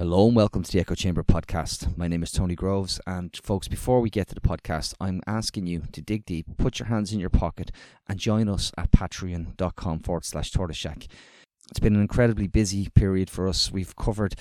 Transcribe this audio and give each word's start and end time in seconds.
Hello 0.00 0.26
and 0.26 0.34
welcome 0.34 0.62
to 0.62 0.72
the 0.72 0.80
Echo 0.80 0.94
Chamber 0.94 1.22
podcast. 1.22 1.94
My 1.98 2.08
name 2.08 2.22
is 2.22 2.32
Tony 2.32 2.54
Groves, 2.54 2.98
and 3.06 3.38
folks, 3.42 3.68
before 3.68 4.00
we 4.00 4.08
get 4.08 4.28
to 4.28 4.34
the 4.34 4.40
podcast, 4.40 4.94
I'm 4.98 5.20
asking 5.26 5.66
you 5.66 5.82
to 5.92 6.00
dig 6.00 6.24
deep, 6.24 6.46
put 6.56 6.78
your 6.78 6.86
hands 6.86 7.12
in 7.12 7.20
your 7.20 7.28
pocket, 7.28 7.70
and 8.08 8.18
join 8.18 8.48
us 8.48 8.72
at 8.78 8.92
patreon.com 8.92 9.98
forward 10.00 10.24
slash 10.24 10.52
tortoiseshack. 10.52 11.06
It's 11.68 11.80
been 11.80 11.96
an 11.96 12.00
incredibly 12.00 12.46
busy 12.46 12.88
period 12.94 13.28
for 13.28 13.46
us. 13.46 13.70
We've 13.70 13.94
covered 13.94 14.36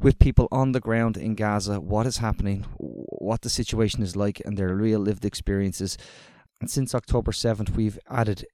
with 0.00 0.18
people 0.18 0.48
on 0.50 0.72
the 0.72 0.80
ground 0.80 1.18
in 1.18 1.34
Gaza 1.34 1.78
what 1.78 2.06
is 2.06 2.16
happening, 2.16 2.64
what 2.78 3.42
the 3.42 3.50
situation 3.50 4.02
is 4.02 4.16
like, 4.16 4.40
and 4.46 4.56
their 4.56 4.74
real 4.74 5.00
lived 5.00 5.26
experiences. 5.26 5.98
And 6.58 6.70
since 6.70 6.94
October 6.94 7.32
7th, 7.32 7.76
we've 7.76 7.98
added 8.08 8.46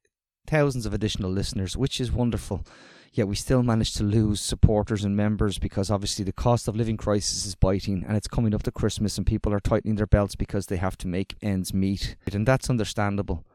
thousands 0.45 0.85
of 0.85 0.93
additional 0.93 1.31
listeners, 1.31 1.77
which 1.77 2.01
is 2.01 2.11
wonderful 2.11 2.65
yet 3.13 3.27
we 3.27 3.35
still 3.35 3.63
manage 3.63 3.93
to 3.93 4.03
lose 4.03 4.41
supporters 4.41 5.03
and 5.03 5.15
members 5.15 5.57
because 5.57 5.89
obviously 5.89 6.25
the 6.25 6.31
cost 6.31 6.67
of 6.67 6.75
living 6.75 6.97
crisis 6.97 7.45
is 7.45 7.55
biting 7.55 8.03
and 8.07 8.15
it's 8.15 8.27
coming 8.27 8.53
up 8.53 8.63
to 8.63 8.71
Christmas 8.71 9.17
and 9.17 9.25
people 9.25 9.53
are 9.53 9.59
tightening 9.59 9.95
their 9.95 10.07
belts 10.07 10.35
because 10.35 10.67
they 10.67 10.77
have 10.77 10.97
to 10.97 11.07
make 11.07 11.35
ends 11.41 11.73
meet. 11.73 12.15
And 12.31 12.47
that's 12.47 12.69
understandable. 12.69 13.45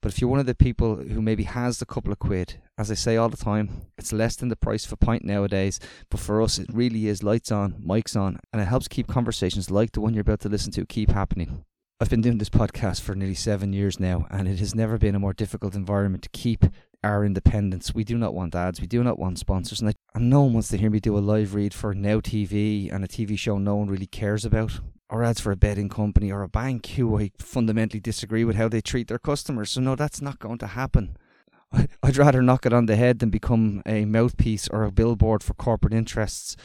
But 0.00 0.12
if 0.12 0.20
you're 0.20 0.30
one 0.30 0.40
of 0.40 0.46
the 0.46 0.54
people 0.54 0.96
who 0.96 1.22
maybe 1.22 1.44
has 1.44 1.80
a 1.80 1.86
couple 1.86 2.10
of 2.10 2.18
quid, 2.18 2.60
as 2.76 2.90
I 2.90 2.94
say 2.94 3.16
all 3.16 3.28
the 3.28 3.36
time, 3.36 3.82
it's 3.96 4.12
less 4.12 4.34
than 4.34 4.48
the 4.48 4.56
price 4.56 4.84
of 4.84 4.92
a 4.92 4.96
pint 4.96 5.24
nowadays. 5.24 5.78
But 6.10 6.18
for 6.18 6.42
us, 6.42 6.58
it 6.58 6.68
really 6.72 7.06
is 7.06 7.22
lights 7.22 7.52
on, 7.52 7.74
mics 7.74 8.16
on, 8.20 8.40
and 8.52 8.60
it 8.60 8.66
helps 8.66 8.88
keep 8.88 9.06
conversations 9.06 9.70
like 9.70 9.92
the 9.92 10.00
one 10.00 10.12
you're 10.12 10.22
about 10.22 10.40
to 10.40 10.48
listen 10.48 10.72
to 10.72 10.84
keep 10.84 11.10
happening. 11.10 11.64
I've 12.00 12.10
been 12.10 12.20
doing 12.20 12.38
this 12.38 12.50
podcast 12.50 13.00
for 13.00 13.14
nearly 13.14 13.36
seven 13.36 13.72
years 13.72 14.00
now, 14.00 14.26
and 14.28 14.48
it 14.48 14.58
has 14.58 14.74
never 14.74 14.98
been 14.98 15.14
a 15.14 15.20
more 15.20 15.32
difficult 15.32 15.76
environment 15.76 16.24
to 16.24 16.30
keep 16.30 16.64
our 17.04 17.24
independence. 17.24 17.94
We 17.94 18.04
do 18.04 18.16
not 18.16 18.34
want 18.34 18.54
ads. 18.54 18.80
We 18.80 18.86
do 18.86 19.02
not 19.02 19.18
want 19.18 19.38
sponsors. 19.38 19.80
And, 19.80 19.90
I, 19.90 19.94
and 20.14 20.30
no 20.30 20.42
one 20.42 20.54
wants 20.54 20.68
to 20.68 20.78
hear 20.78 20.90
me 20.90 21.00
do 21.00 21.16
a 21.16 21.20
live 21.20 21.54
read 21.54 21.74
for 21.74 21.94
Now 21.94 22.20
TV 22.20 22.92
and 22.92 23.04
a 23.04 23.08
TV 23.08 23.38
show 23.38 23.58
no 23.58 23.76
one 23.76 23.88
really 23.88 24.06
cares 24.06 24.44
about. 24.44 24.80
Or 25.10 25.22
ads 25.22 25.40
for 25.40 25.52
a 25.52 25.56
betting 25.56 25.90
company 25.90 26.32
or 26.32 26.42
a 26.42 26.48
bank 26.48 26.86
who 26.86 27.18
I 27.18 27.32
fundamentally 27.38 28.00
disagree 28.00 28.44
with 28.44 28.56
how 28.56 28.68
they 28.68 28.80
treat 28.80 29.08
their 29.08 29.18
customers. 29.18 29.70
So, 29.70 29.80
no, 29.80 29.94
that's 29.94 30.22
not 30.22 30.38
going 30.38 30.58
to 30.58 30.68
happen. 30.68 31.16
I'd 32.02 32.16
rather 32.16 32.42
knock 32.42 32.64
it 32.64 32.72
on 32.72 32.86
the 32.86 32.96
head 32.96 33.18
than 33.18 33.30
become 33.30 33.82
a 33.84 34.04
mouthpiece 34.04 34.68
or 34.68 34.84
a 34.84 34.92
billboard 34.92 35.42
for 35.42 35.54
corporate 35.54 35.92
interests. 35.92 36.56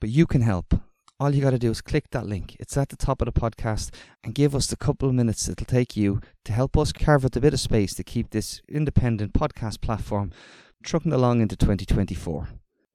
But 0.00 0.10
you 0.10 0.26
can 0.26 0.42
help 0.42 0.74
all 1.18 1.34
you 1.34 1.40
got 1.40 1.50
to 1.50 1.58
do 1.58 1.70
is 1.70 1.80
click 1.80 2.10
that 2.10 2.26
link. 2.26 2.56
It's 2.60 2.76
at 2.76 2.90
the 2.90 2.96
top 2.96 3.22
of 3.22 3.26
the 3.26 3.40
podcast 3.40 3.90
and 4.22 4.34
give 4.34 4.54
us 4.54 4.66
the 4.66 4.76
couple 4.76 5.08
of 5.08 5.14
minutes 5.14 5.48
it'll 5.48 5.64
take 5.64 5.96
you 5.96 6.20
to 6.44 6.52
help 6.52 6.76
us 6.76 6.92
carve 6.92 7.24
out 7.24 7.36
a 7.36 7.40
bit 7.40 7.54
of 7.54 7.60
space 7.60 7.94
to 7.94 8.04
keep 8.04 8.30
this 8.30 8.60
independent 8.68 9.32
podcast 9.32 9.80
platform 9.80 10.30
trucking 10.82 11.12
along 11.12 11.40
into 11.40 11.56
2024. 11.56 12.48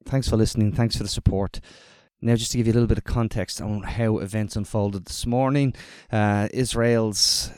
Thanks 0.04 0.28
for 0.28 0.36
listening. 0.36 0.72
Thanks 0.72 0.96
for 0.96 1.02
the 1.02 1.08
support. 1.08 1.60
Now, 2.20 2.36
just 2.36 2.52
to 2.52 2.56
give 2.56 2.68
you 2.68 2.72
a 2.72 2.74
little 2.74 2.88
bit 2.88 2.98
of 2.98 3.04
context 3.04 3.60
on 3.60 3.82
how 3.82 4.18
events 4.18 4.54
unfolded 4.54 5.06
this 5.06 5.26
morning, 5.26 5.74
uh, 6.12 6.48
Israel's 6.52 7.50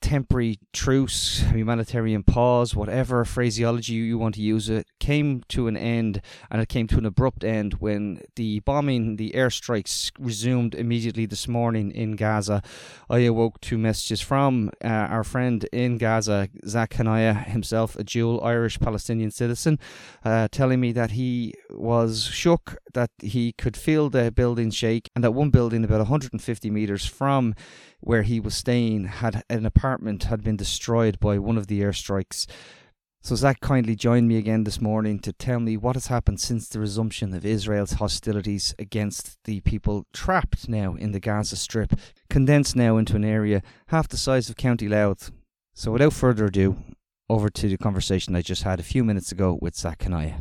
temporary 0.00 0.58
truce, 0.72 1.40
humanitarian 1.52 2.22
pause, 2.22 2.74
whatever 2.74 3.24
phraseology 3.24 3.94
you 3.94 4.18
want 4.18 4.34
to 4.34 4.40
use, 4.40 4.68
it 4.68 4.86
came 4.98 5.42
to 5.48 5.68
an 5.68 5.76
end 5.76 6.20
and 6.50 6.62
it 6.62 6.68
came 6.68 6.86
to 6.86 6.98
an 6.98 7.06
abrupt 7.06 7.44
end 7.44 7.74
when 7.74 8.20
the 8.36 8.60
bombing, 8.60 9.16
the 9.16 9.32
airstrikes 9.32 10.10
resumed 10.18 10.74
immediately 10.74 11.26
this 11.26 11.46
morning 11.46 11.90
in 11.90 12.16
Gaza. 12.16 12.62
I 13.08 13.18
awoke 13.20 13.60
to 13.62 13.76
messages 13.76 14.20
from 14.20 14.70
uh, 14.82 14.88
our 14.88 15.24
friend 15.24 15.64
in 15.72 15.98
Gaza, 15.98 16.48
Zak 16.66 16.90
Hania, 16.90 17.44
himself 17.46 17.96
a 17.96 18.04
dual 18.04 18.42
Irish 18.42 18.80
Palestinian 18.80 19.30
citizen, 19.30 19.78
uh, 20.24 20.48
telling 20.50 20.80
me 20.80 20.92
that 20.92 21.12
he 21.12 21.54
was 21.70 22.24
shook 22.24 22.78
that 22.94 23.10
he 23.20 23.52
could 23.52 23.76
feel 23.76 24.08
the 24.10 24.32
building 24.32 24.70
shake 24.70 25.10
and 25.14 25.22
that 25.22 25.32
one 25.32 25.50
building 25.50 25.84
about 25.84 25.98
150 25.98 26.70
meters 26.70 27.04
from 27.06 27.54
where 28.00 28.22
he 28.22 28.40
was 28.40 28.54
staying 28.54 29.04
had 29.04 29.44
an 29.50 29.66
apartment 29.66 29.89
had 29.98 30.42
been 30.42 30.56
destroyed 30.56 31.18
by 31.20 31.38
one 31.38 31.58
of 31.58 31.66
the 31.66 31.80
airstrikes. 31.80 32.46
So 33.22 33.34
Zak 33.34 33.60
kindly 33.60 33.94
joined 33.94 34.28
me 34.28 34.38
again 34.38 34.64
this 34.64 34.80
morning 34.80 35.18
to 35.20 35.32
tell 35.32 35.60
me 35.60 35.76
what 35.76 35.94
has 35.94 36.06
happened 36.06 36.40
since 36.40 36.68
the 36.68 36.80
resumption 36.80 37.34
of 37.34 37.44
Israel's 37.44 37.92
hostilities 37.92 38.74
against 38.78 39.36
the 39.44 39.60
people 39.60 40.06
trapped 40.14 40.68
now 40.68 40.94
in 40.94 41.12
the 41.12 41.20
Gaza 41.20 41.56
Strip, 41.56 41.92
condensed 42.30 42.76
now 42.76 42.96
into 42.96 43.16
an 43.16 43.24
area 43.24 43.62
half 43.88 44.08
the 44.08 44.16
size 44.16 44.48
of 44.48 44.56
County 44.56 44.88
Louth. 44.88 45.30
So 45.74 45.92
without 45.92 46.14
further 46.14 46.46
ado, 46.46 46.76
over 47.28 47.50
to 47.50 47.68
the 47.68 47.76
conversation 47.76 48.34
I 48.34 48.42
just 48.42 48.62
had 48.62 48.80
a 48.80 48.84
few 48.84 49.04
minutes 49.04 49.30
ago 49.30 49.58
with 49.60 49.76
Zak 49.76 49.98
Hania. 49.98 50.40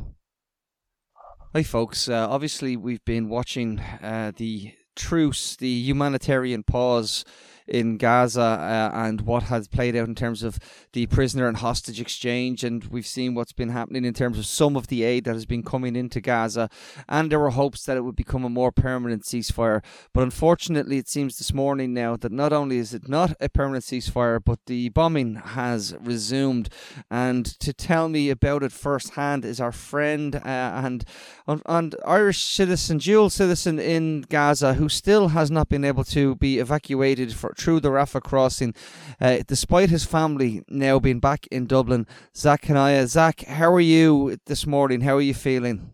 Hi, 1.54 1.64
folks. 1.64 2.08
Uh, 2.08 2.30
obviously, 2.30 2.78
we've 2.78 3.04
been 3.04 3.28
watching 3.28 3.80
uh, 3.80 4.32
the 4.36 4.74
truce, 4.96 5.56
the 5.56 5.68
humanitarian 5.68 6.64
pause 6.64 7.26
in 7.70 7.98
Gaza 7.98 8.42
uh, 8.42 8.92
and 8.94 9.22
what 9.22 9.44
has 9.44 9.68
played 9.68 9.96
out 9.96 10.08
in 10.08 10.16
terms 10.16 10.44
of 10.44 10.60
the 10.94 11.06
prisoner 11.06 11.48
and 11.48 11.58
hostage 11.58 12.02
exchange. 12.02 12.64
And 12.64 12.84
we've 12.86 13.06
seen 13.06 13.36
what's 13.36 13.54
been 13.54 13.70
happening 13.70 14.06
in 14.06 14.14
terms 14.14 14.38
of 14.40 14.46
some 14.46 14.76
of 14.76 14.88
the 14.88 15.04
aid 15.04 15.26
that 15.26 15.36
has 15.36 15.46
been 15.46 15.64
coming 15.64 15.96
into 15.96 16.20
Gaza. 16.20 16.70
And 17.08 17.32
there 17.32 17.40
were 17.40 17.52
hopes 17.52 17.86
that 17.86 17.98
it 17.98 18.04
would 18.04 18.16
become 18.16 18.44
a 18.44 18.50
more 18.50 18.72
permanent 18.72 19.24
ceasefire. 19.24 19.84
But 20.14 20.24
unfortunately, 20.24 20.98
it 20.98 21.08
seems 21.08 21.38
this 21.38 21.54
morning 21.54 21.94
now 21.94 22.16
that 22.18 22.32
not 22.32 22.52
only 22.52 22.78
is 22.78 22.94
it 22.94 23.08
not 23.08 23.34
a 23.40 23.50
permanent 23.50 23.86
ceasefire, 23.86 24.40
but 24.44 24.60
the 24.66 24.90
bombing 24.90 25.36
has 25.36 25.96
resumed. 26.02 26.70
And 27.12 27.46
to 27.60 27.72
tell 27.72 28.10
me 28.10 28.30
about 28.30 28.64
it 28.64 28.72
firsthand 28.72 29.46
is 29.46 29.62
our 29.62 29.72
friend 29.72 30.36
uh, 30.36 30.40
and, 30.48 31.06
and 31.48 31.96
Irish 32.06 32.44
citizen, 32.44 32.98
dual 32.98 33.30
citizen 33.30 33.80
in 33.80 34.22
Gaza, 34.22 34.74
who 34.74 34.90
still 34.90 35.30
has 35.30 35.52
not 35.52 35.70
been 35.70 35.86
able 35.86 36.04
to 36.06 36.36
be 36.36 36.58
evacuated 36.58 37.34
for 37.34 37.54
through 37.60 37.82
the 37.82 37.90
Rafah 37.90 38.24
crossing, 38.24 38.74
uh, 39.20 39.40
despite 39.46 39.90
his 39.90 40.06
family 40.06 40.64
now 40.70 41.00
being 41.00 41.20
back 41.20 41.48
in 41.52 41.66
Dublin. 41.66 42.08
Zak 42.36 42.64
Hania. 42.64 43.06
Zak, 43.06 43.42
how 43.42 43.72
are 43.74 43.80
you 43.80 44.38
this 44.46 44.66
morning? 44.66 45.02
How 45.02 45.18
are 45.18 45.22
you 45.22 45.34
feeling? 45.34 45.94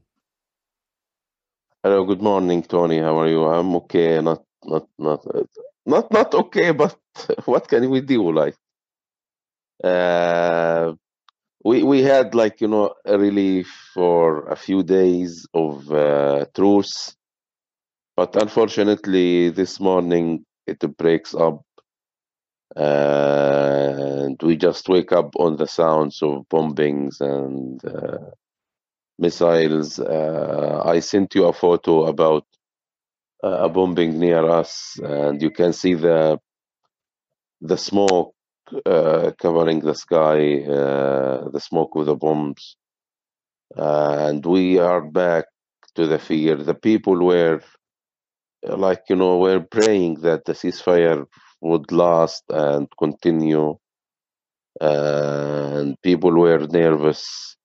Hello, 1.83 2.03
good 2.05 2.21
morning, 2.21 2.63
Tony. 2.63 2.99
How 2.99 3.19
are 3.19 3.27
you? 3.27 3.45
I'm 3.45 3.75
okay. 3.75 4.21
Not, 4.21 4.43
not, 4.63 4.87
not, 4.97 5.25
not, 5.85 6.11
not 6.11 6.33
okay. 6.33 6.71
But 6.71 6.95
what 7.45 7.67
can 7.67 7.89
we 7.89 8.01
do? 8.01 8.31
Like, 8.31 8.55
uh, 9.83 10.93
we 11.63 11.83
we 11.83 12.01
had 12.01 12.33
like 12.33 12.61
you 12.61 12.67
know 12.67 12.93
a 13.05 13.17
relief 13.17 13.67
for 13.93 14.47
a 14.47 14.55
few 14.55 14.83
days 14.83 15.47
of 15.53 15.91
uh, 15.91 16.45
truce, 16.55 17.15
but 18.15 18.35
unfortunately 18.35 19.49
this 19.49 19.79
morning 19.79 20.45
it 20.67 20.79
breaks 20.97 21.35
up 21.35 21.61
and 22.75 24.41
we 24.43 24.57
just 24.57 24.89
wake 24.89 25.11
up 25.11 25.35
on 25.37 25.57
the 25.57 25.67
sounds 25.67 26.21
of 26.23 26.45
bombings 26.49 27.21
and 27.21 27.83
uh, 27.85 28.31
missiles. 29.19 29.99
Uh, 29.99 30.81
I 30.85 30.99
sent 30.99 31.35
you 31.35 31.45
a 31.45 31.53
photo 31.53 32.05
about 32.07 32.45
uh, 33.43 33.59
a 33.65 33.69
bombing 33.69 34.19
near 34.19 34.49
us, 34.49 34.99
and 35.03 35.41
you 35.41 35.51
can 35.51 35.73
see 35.73 35.93
the 35.95 36.39
the 37.61 37.77
smoke 37.77 38.33
uh, 38.85 39.31
covering 39.39 39.79
the 39.81 39.95
sky, 39.95 40.63
uh, 40.63 41.49
the 41.49 41.59
smoke 41.61 41.95
with 41.95 42.07
the 42.07 42.15
bombs, 42.15 42.77
and 43.75 44.45
we 44.45 44.79
are 44.79 45.01
back 45.01 45.45
to 45.95 46.07
the 46.07 46.19
fear. 46.19 46.55
The 46.57 46.75
people 46.75 47.17
were 47.25 47.61
like 48.67 49.03
you 49.09 49.15
know 49.15 49.37
we're 49.39 49.61
praying 49.61 50.21
that 50.21 50.45
the 50.45 50.53
ceasefire 50.53 51.25
would 51.61 51.91
last 51.91 52.43
and 52.49 52.87
continue 52.99 53.75
and 54.81 55.95
people 56.01 56.31
were 56.31 56.59
nervous. 56.67 57.55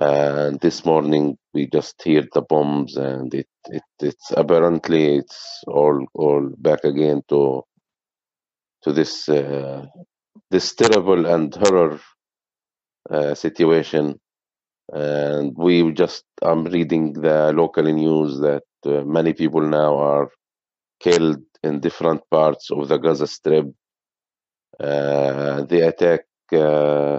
And 0.00 0.60
this 0.60 0.84
morning 0.84 1.36
we 1.54 1.68
just 1.68 2.02
heard 2.04 2.28
the 2.34 2.42
bombs 2.42 2.96
and 2.96 3.32
it, 3.34 3.46
it 3.66 3.82
it's 4.00 4.30
apparently 4.32 5.16
it's 5.18 5.60
all 5.68 6.04
all 6.14 6.50
back 6.58 6.84
again 6.84 7.22
to 7.28 7.62
to 8.82 8.92
this 8.92 9.28
uh, 9.28 9.86
this 10.50 10.74
terrible 10.74 11.26
and 11.26 11.54
horror 11.54 12.00
uh, 13.10 13.34
situation. 13.34 14.18
And 14.92 15.54
we 15.56 15.92
just 15.92 16.24
i'm 16.42 16.64
reading 16.64 17.12
the 17.14 17.52
local 17.54 17.84
news 17.84 18.38
that 18.40 18.62
uh, 18.64 18.73
many 18.86 19.32
people 19.32 19.62
now 19.62 19.96
are 19.98 20.28
killed 21.00 21.42
in 21.62 21.80
different 21.80 22.22
parts 22.30 22.70
of 22.70 22.88
the 22.88 22.98
Gaza 22.98 23.26
Strip. 23.26 23.66
Uh, 24.80 25.62
they 25.64 25.80
attack 25.82 26.20
uh, 26.52 27.18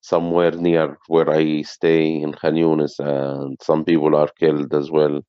somewhere 0.00 0.52
near 0.52 0.98
where 1.08 1.30
I 1.30 1.62
stay 1.62 2.16
in 2.22 2.32
Khan 2.32 2.54
Yunis, 2.54 2.98
and 2.98 3.56
some 3.62 3.84
people 3.84 4.14
are 4.16 4.28
killed 4.38 4.74
as 4.74 4.90
well. 4.90 5.20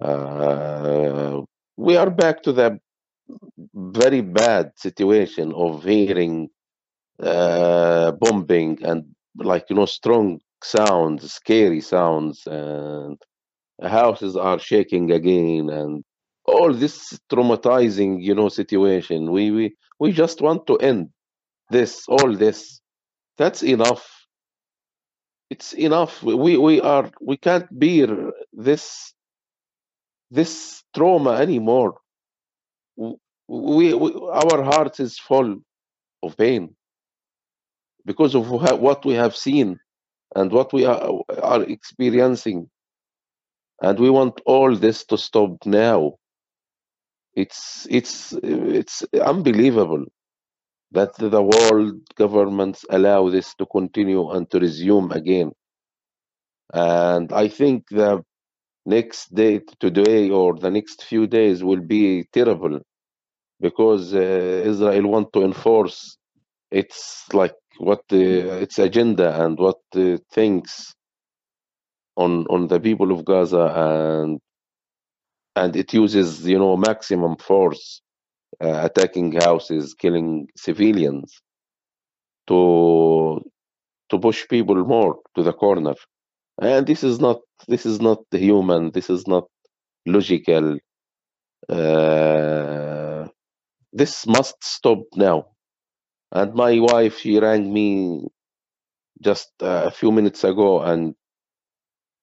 Uh, 0.00 1.40
we 1.76 1.96
are 1.96 2.10
back 2.10 2.42
to 2.42 2.52
the 2.52 2.78
very 3.74 4.20
bad 4.20 4.72
situation 4.76 5.52
of 5.54 5.84
hearing 5.84 6.48
uh, 7.22 8.12
bombing 8.12 8.78
and 8.82 9.04
like 9.38 9.66
you 9.70 9.76
know 9.76 9.86
strong 9.86 10.40
sounds, 10.62 11.32
scary 11.32 11.80
sounds, 11.80 12.42
and 12.46 13.18
houses 13.82 14.36
are 14.36 14.58
shaking 14.58 15.10
again 15.12 15.68
and 15.70 16.04
all 16.44 16.72
this 16.72 17.18
traumatizing 17.30 18.22
you 18.22 18.34
know 18.34 18.48
situation. 18.48 19.30
We 19.30 19.50
we 19.50 19.76
we 19.98 20.12
just 20.12 20.40
want 20.40 20.66
to 20.68 20.76
end 20.78 21.08
this 21.70 22.04
all 22.08 22.34
this. 22.34 22.80
That's 23.38 23.62
enough. 23.62 24.08
It's 25.50 25.72
enough. 25.74 26.22
We 26.22 26.56
we 26.56 26.80
are 26.80 27.10
we 27.20 27.36
can't 27.36 27.66
bear 27.78 28.32
this 28.52 29.12
this 30.30 30.82
trauma 30.94 31.32
anymore. 31.32 31.98
We, 32.96 33.94
we 33.94 34.14
our 34.32 34.62
heart 34.62 34.98
is 35.00 35.18
full 35.18 35.56
of 36.22 36.36
pain 36.36 36.74
because 38.04 38.34
of 38.34 38.50
what 38.50 39.04
we 39.04 39.14
have 39.14 39.36
seen 39.36 39.78
and 40.34 40.50
what 40.50 40.72
we 40.72 40.84
are, 40.84 41.20
are 41.42 41.62
experiencing 41.64 42.68
and 43.82 43.98
we 43.98 44.10
want 44.10 44.40
all 44.46 44.74
this 44.76 45.04
to 45.06 45.18
stop 45.18 45.52
now. 45.66 46.14
It's 47.34 47.86
it's 47.90 48.32
it's 48.42 49.04
unbelievable 49.20 50.04
that 50.92 51.14
the 51.16 51.42
world 51.42 51.94
governments 52.16 52.84
allow 52.90 53.30
this 53.30 53.54
to 53.56 53.66
continue 53.66 54.30
and 54.30 54.50
to 54.50 54.60
resume 54.60 55.12
again. 55.12 55.52
And 56.74 57.32
i 57.32 57.48
think 57.48 57.84
the 57.90 58.22
next 58.86 59.34
day 59.34 59.60
today 59.80 60.30
or 60.30 60.56
the 60.58 60.70
next 60.70 61.04
few 61.04 61.26
days 61.26 61.62
will 61.64 61.80
be 61.80 62.24
terrible 62.32 62.80
because 63.60 64.14
uh, 64.14 64.18
israel 64.72 65.08
want 65.08 65.32
to 65.34 65.42
enforce 65.42 66.18
its 66.70 67.24
like 67.32 67.54
what 67.78 68.02
the, 68.10 68.62
its 68.62 68.78
agenda 68.78 69.44
and 69.44 69.58
what 69.58 69.78
it 69.94 70.22
thinks 70.32 70.94
on 72.16 72.46
on 72.48 72.68
the 72.68 72.80
people 72.80 73.12
of 73.12 73.24
Gaza 73.24 73.66
and 73.76 74.40
and 75.56 75.76
it 75.76 75.92
uses 75.94 76.46
you 76.46 76.58
know 76.58 76.76
maximum 76.76 77.36
force 77.36 78.02
uh, 78.62 78.80
attacking 78.90 79.32
houses 79.32 79.94
killing 79.94 80.48
civilians 80.56 81.40
to 82.48 83.40
to 84.10 84.18
push 84.18 84.48
people 84.48 84.76
more 84.84 85.18
to 85.36 85.42
the 85.42 85.52
corner. 85.52 85.94
And 86.60 86.86
this 86.86 87.04
is 87.04 87.20
not 87.20 87.40
this 87.68 87.86
is 87.86 88.00
not 88.00 88.20
human 88.32 88.90
this 88.92 89.10
is 89.10 89.26
not 89.26 89.44
logical 90.06 90.78
uh, 91.68 93.28
this 93.92 94.26
must 94.26 94.56
stop 94.64 95.00
now. 95.16 95.48
And 96.32 96.54
my 96.54 96.78
wife 96.80 97.18
she 97.18 97.38
rang 97.40 97.72
me 97.72 98.28
just 99.22 99.50
a 99.60 99.90
few 99.90 100.12
minutes 100.12 100.44
ago 100.44 100.82
and 100.82 101.14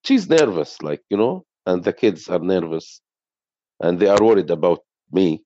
she's 0.04 0.30
nervous 0.30 0.82
like 0.82 1.02
you 1.10 1.18
know 1.18 1.44
and 1.66 1.84
the 1.84 1.94
kids 1.94 2.28
are 2.28 2.40
nervous 2.40 3.02
and 3.80 4.00
they 4.00 4.08
are 4.08 4.22
worried 4.22 4.50
about 4.50 4.80
me. 5.12 5.44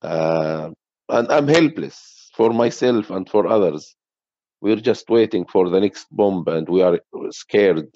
Uh, 0.00 0.70
and 1.08 1.32
i'm 1.32 1.48
helpless 1.48 2.30
for 2.36 2.50
myself 2.50 3.10
and 3.10 3.28
for 3.28 3.46
others. 3.48 3.94
We're 4.60 4.76
just 4.76 5.08
waiting 5.08 5.44
for 5.46 5.68
the 5.68 5.80
next 5.80 6.06
bomb 6.10 6.44
and 6.46 6.68
we 6.68 6.82
are 6.82 6.98
scared. 7.30 7.88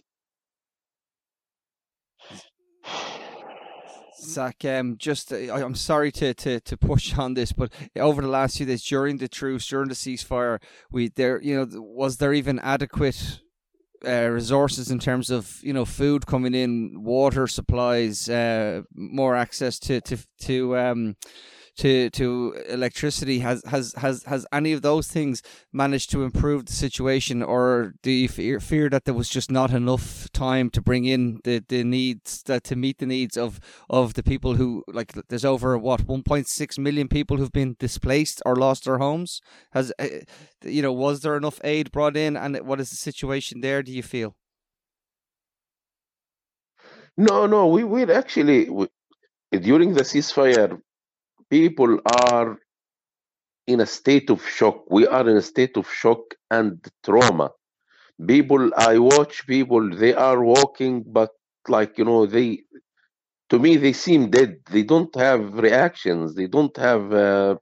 Zak, 4.20 4.64
um, 4.64 4.96
just 4.98 5.32
uh, 5.32 5.52
I'm 5.52 5.74
sorry 5.74 6.12
to, 6.12 6.32
to, 6.34 6.60
to 6.60 6.76
push 6.76 7.16
on 7.24 7.34
this, 7.34 7.52
but 7.52 7.72
over 7.96 8.22
the 8.22 8.28
last 8.28 8.56
few 8.56 8.66
days, 8.66 8.84
during 8.84 9.18
the 9.18 9.28
truce, 9.28 9.66
during 9.66 9.88
the 9.88 9.94
ceasefire, 9.94 10.60
we 10.90 11.08
there, 11.08 11.40
you 11.42 11.56
know, 11.56 11.66
was 11.80 12.18
there 12.18 12.32
even 12.32 12.58
adequate 12.60 13.40
uh, 14.06 14.28
resources 14.28 14.90
in 14.90 14.98
terms 14.98 15.30
of 15.30 15.60
you 15.62 15.72
know 15.72 15.84
food 15.84 16.26
coming 16.26 16.54
in, 16.54 17.02
water 17.02 17.46
supplies, 17.46 18.28
uh, 18.28 18.82
more 18.94 19.34
access 19.34 19.78
to 19.80 20.00
to 20.02 20.16
to 20.40 20.76
um, 20.76 21.16
to 21.76 22.10
to 22.10 22.54
electricity 22.68 23.38
has 23.38 23.62
has 23.66 23.94
has 23.94 24.24
has 24.24 24.46
any 24.52 24.72
of 24.72 24.82
those 24.82 25.08
things 25.08 25.42
managed 25.72 26.10
to 26.10 26.22
improve 26.22 26.66
the 26.66 26.72
situation 26.72 27.42
or 27.42 27.94
do 28.02 28.10
you 28.10 28.28
fear, 28.28 28.60
fear 28.60 28.90
that 28.90 29.04
there 29.04 29.14
was 29.14 29.28
just 29.28 29.50
not 29.50 29.70
enough 29.70 30.30
time 30.32 30.68
to 30.70 30.82
bring 30.82 31.06
in 31.06 31.40
the 31.44 31.64
the 31.68 31.82
needs 31.82 32.42
that 32.44 32.64
to 32.64 32.76
meet 32.76 32.98
the 32.98 33.06
needs 33.06 33.36
of 33.36 33.58
of 33.88 34.14
the 34.14 34.22
people 34.22 34.56
who 34.56 34.84
like 34.88 35.12
there's 35.28 35.44
over 35.44 35.78
what 35.78 36.06
1.6 36.06 36.78
million 36.78 37.08
people 37.08 37.38
who've 37.38 37.52
been 37.52 37.76
displaced 37.78 38.42
or 38.44 38.54
lost 38.54 38.84
their 38.84 38.98
homes? 38.98 39.40
Has 39.72 39.92
uh, 39.98 40.08
you 40.64 40.82
know 40.82 40.92
was 40.92 41.20
there 41.20 41.36
enough 41.36 41.58
aid 41.64 41.90
brought 41.90 42.16
in 42.16 42.36
and 42.36 42.58
what 42.66 42.80
is 42.80 42.90
the 42.90 42.96
situation 42.96 43.62
there 43.62 43.82
do 43.82 43.92
you 43.92 44.02
feel? 44.02 44.36
No 47.16 47.46
no 47.46 47.66
we 47.66 47.82
we 47.82 48.02
actually 48.12 48.68
we, 48.68 48.88
during 49.52 49.94
the 49.94 50.02
ceasefire 50.02 50.80
people 51.52 52.00
are 52.30 52.58
in 53.66 53.80
a 53.80 53.86
state 53.86 54.30
of 54.30 54.46
shock. 54.46 54.84
We 54.90 55.06
are 55.06 55.28
in 55.28 55.36
a 55.36 55.42
state 55.42 55.76
of 55.76 55.90
shock 55.90 56.20
and 56.50 56.84
trauma. 57.04 57.50
People, 58.26 58.70
I 58.76 58.98
watch 58.98 59.46
people, 59.46 59.90
they 59.96 60.14
are 60.14 60.42
walking, 60.42 61.04
but 61.06 61.30
like, 61.68 61.98
you 61.98 62.04
know, 62.06 62.26
they, 62.26 62.62
to 63.50 63.58
me, 63.58 63.76
they 63.76 63.92
seem 63.94 64.30
dead. 64.30 64.58
They 64.70 64.84
don't 64.84 65.14
have 65.16 65.54
reactions. 65.54 66.34
They 66.34 66.48
don't 66.48 66.76
have, 66.78 67.12
uh, 67.12 67.56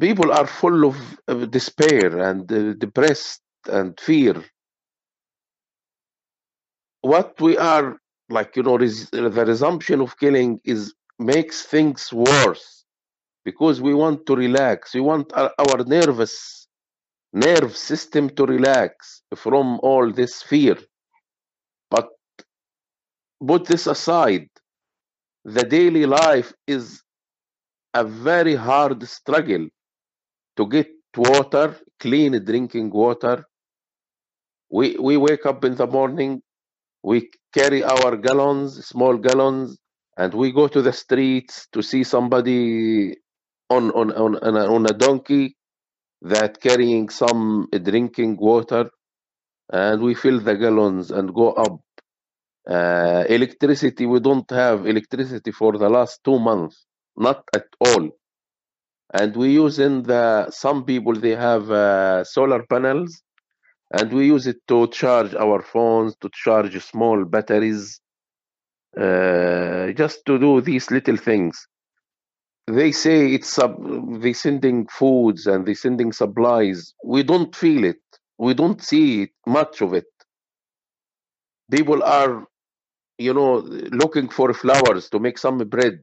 people 0.00 0.32
are 0.32 0.46
full 0.46 0.86
of, 0.86 0.96
of 1.28 1.50
despair 1.50 2.18
and 2.30 2.50
uh, 2.52 2.74
depressed 2.74 3.42
and 3.70 3.98
fear. 4.00 4.44
What 7.02 7.40
we 7.40 7.58
are, 7.58 7.98
like, 8.30 8.56
you 8.56 8.64
know, 8.64 8.78
res- 8.78 9.10
the 9.10 9.30
resumption 9.46 10.00
of 10.02 10.18
killing 10.18 10.60
is 10.64 10.94
makes 11.18 11.62
things 11.62 12.12
worse 12.12 12.84
because 13.44 13.80
we 13.80 13.94
want 13.94 14.26
to 14.26 14.36
relax. 14.36 14.94
We 14.94 15.00
want 15.00 15.32
our, 15.34 15.52
our 15.58 15.84
nervous 15.84 16.68
nerve 17.32 17.76
system 17.76 18.30
to 18.30 18.46
relax 18.46 19.22
from 19.36 19.80
all 19.82 20.12
this 20.12 20.42
fear. 20.42 20.76
But 21.90 22.08
put 23.46 23.66
this 23.66 23.86
aside, 23.86 24.48
the 25.44 25.64
daily 25.64 26.06
life 26.06 26.52
is 26.66 27.02
a 27.94 28.04
very 28.04 28.54
hard 28.54 29.06
struggle 29.08 29.68
to 30.56 30.66
get 30.68 30.88
water, 31.16 31.76
clean 32.00 32.44
drinking 32.44 32.90
water. 32.90 33.44
We 34.70 34.96
we 34.98 35.16
wake 35.16 35.46
up 35.46 35.64
in 35.64 35.76
the 35.76 35.86
morning, 35.86 36.42
we 37.02 37.30
carry 37.52 37.84
our 37.84 38.16
gallons, 38.16 38.86
small 38.86 39.16
gallons, 39.18 39.78
and 40.16 40.34
we 40.34 40.52
go 40.52 40.68
to 40.68 40.82
the 40.82 40.92
streets 40.92 41.68
to 41.72 41.82
see 41.82 42.04
somebody 42.04 43.16
on 43.70 43.90
on 43.92 44.12
on, 44.12 44.36
on, 44.36 44.56
a, 44.56 44.66
on 44.74 44.86
a 44.86 44.94
donkey 44.94 45.56
that 46.22 46.60
carrying 46.60 47.08
some 47.08 47.68
drinking 47.82 48.36
water 48.38 48.90
and 49.72 50.02
we 50.02 50.14
fill 50.14 50.40
the 50.40 50.56
gallons 50.56 51.10
and 51.10 51.34
go 51.34 51.52
up. 51.52 51.80
Uh, 52.68 53.24
electricity 53.28 54.06
we 54.06 54.20
don't 54.20 54.50
have 54.50 54.86
electricity 54.86 55.52
for 55.52 55.76
the 55.78 55.88
last 55.88 56.20
two 56.24 56.38
months 56.38 56.86
not 57.16 57.44
at 57.54 57.66
all. 57.80 58.10
And 59.12 59.36
we 59.36 59.52
use 59.52 59.78
in 59.78 60.02
the 60.04 60.50
some 60.50 60.84
people 60.84 61.14
they 61.14 61.36
have 61.36 61.70
uh, 61.70 62.24
solar 62.24 62.64
panels 62.64 63.22
and 63.92 64.12
we 64.12 64.26
use 64.26 64.46
it 64.46 64.58
to 64.68 64.88
charge 64.88 65.34
our 65.34 65.62
phones 65.62 66.16
to 66.22 66.30
charge 66.34 66.82
small 66.84 67.24
batteries 67.24 68.00
uh, 68.98 69.92
just 69.92 70.24
to 70.26 70.38
do 70.38 70.60
these 70.60 70.90
little 70.90 71.16
things. 71.16 71.66
They 72.66 72.92
say 72.92 73.32
it's 73.34 73.48
sub, 73.48 73.76
they 74.20 74.32
sending 74.34 74.86
foods 74.88 75.46
and 75.46 75.66
they 75.66 75.74
sending 75.74 76.12
supplies. 76.12 76.94
We 77.04 77.22
don't 77.22 77.54
feel 77.56 77.84
it. 77.84 78.00
We 78.38 78.54
don't 78.54 78.82
see 78.82 79.22
it, 79.22 79.30
much 79.46 79.80
of 79.80 79.94
it. 79.94 80.06
People 81.70 82.02
are, 82.02 82.46
you 83.18 83.34
know, 83.34 83.56
looking 84.02 84.28
for 84.28 84.52
flowers 84.54 85.08
to 85.10 85.18
make 85.20 85.38
some 85.38 85.58
bread. 85.58 86.00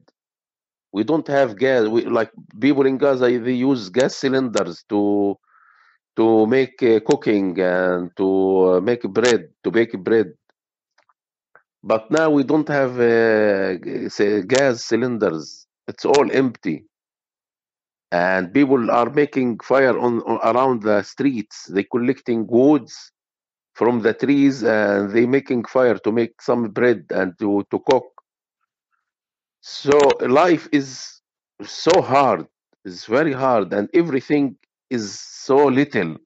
We 0.92 1.04
don't 1.04 1.26
have 1.28 1.56
gas. 1.58 1.88
We 1.88 2.04
like 2.06 2.30
people 2.60 2.86
in 2.86 2.98
Gaza. 2.98 3.26
They 3.38 3.52
use 3.52 3.90
gas 3.90 4.16
cylinders 4.16 4.84
to 4.90 5.36
to 6.16 6.46
make 6.46 6.82
uh, 6.82 7.00
cooking 7.00 7.58
and 7.60 8.10
to 8.16 8.28
uh, 8.76 8.80
make 8.80 9.02
bread 9.02 9.48
to 9.64 9.70
bake 9.70 9.92
bread 10.02 10.32
but 11.84 12.10
now 12.10 12.30
we 12.30 12.44
don't 12.44 12.68
have 12.68 12.98
uh, 13.00 13.76
gas 14.46 14.84
cylinders. 14.84 15.66
It's 15.88 16.04
all 16.04 16.30
empty. 16.32 16.86
And 18.12 18.52
people 18.52 18.90
are 18.90 19.10
making 19.10 19.58
fire 19.60 19.98
on, 19.98 20.20
on 20.22 20.38
around 20.54 20.82
the 20.82 21.02
streets. 21.02 21.66
They 21.66 21.84
collecting 21.84 22.46
woods 22.46 23.12
from 23.74 24.02
the 24.02 24.14
trees 24.14 24.62
and 24.62 25.10
they 25.12 25.26
making 25.26 25.64
fire 25.64 25.98
to 25.98 26.12
make 26.12 26.40
some 26.42 26.70
bread 26.70 27.06
and 27.10 27.38
to, 27.40 27.64
to 27.70 27.78
cook. 27.90 28.04
So 29.60 29.98
life 30.20 30.68
is 30.72 31.20
so 31.62 32.02
hard. 32.02 32.46
It's 32.84 33.06
very 33.06 33.32
hard 33.32 33.72
and 33.72 33.88
everything 33.94 34.56
is 34.90 35.18
so 35.20 35.66
little. 35.66 36.16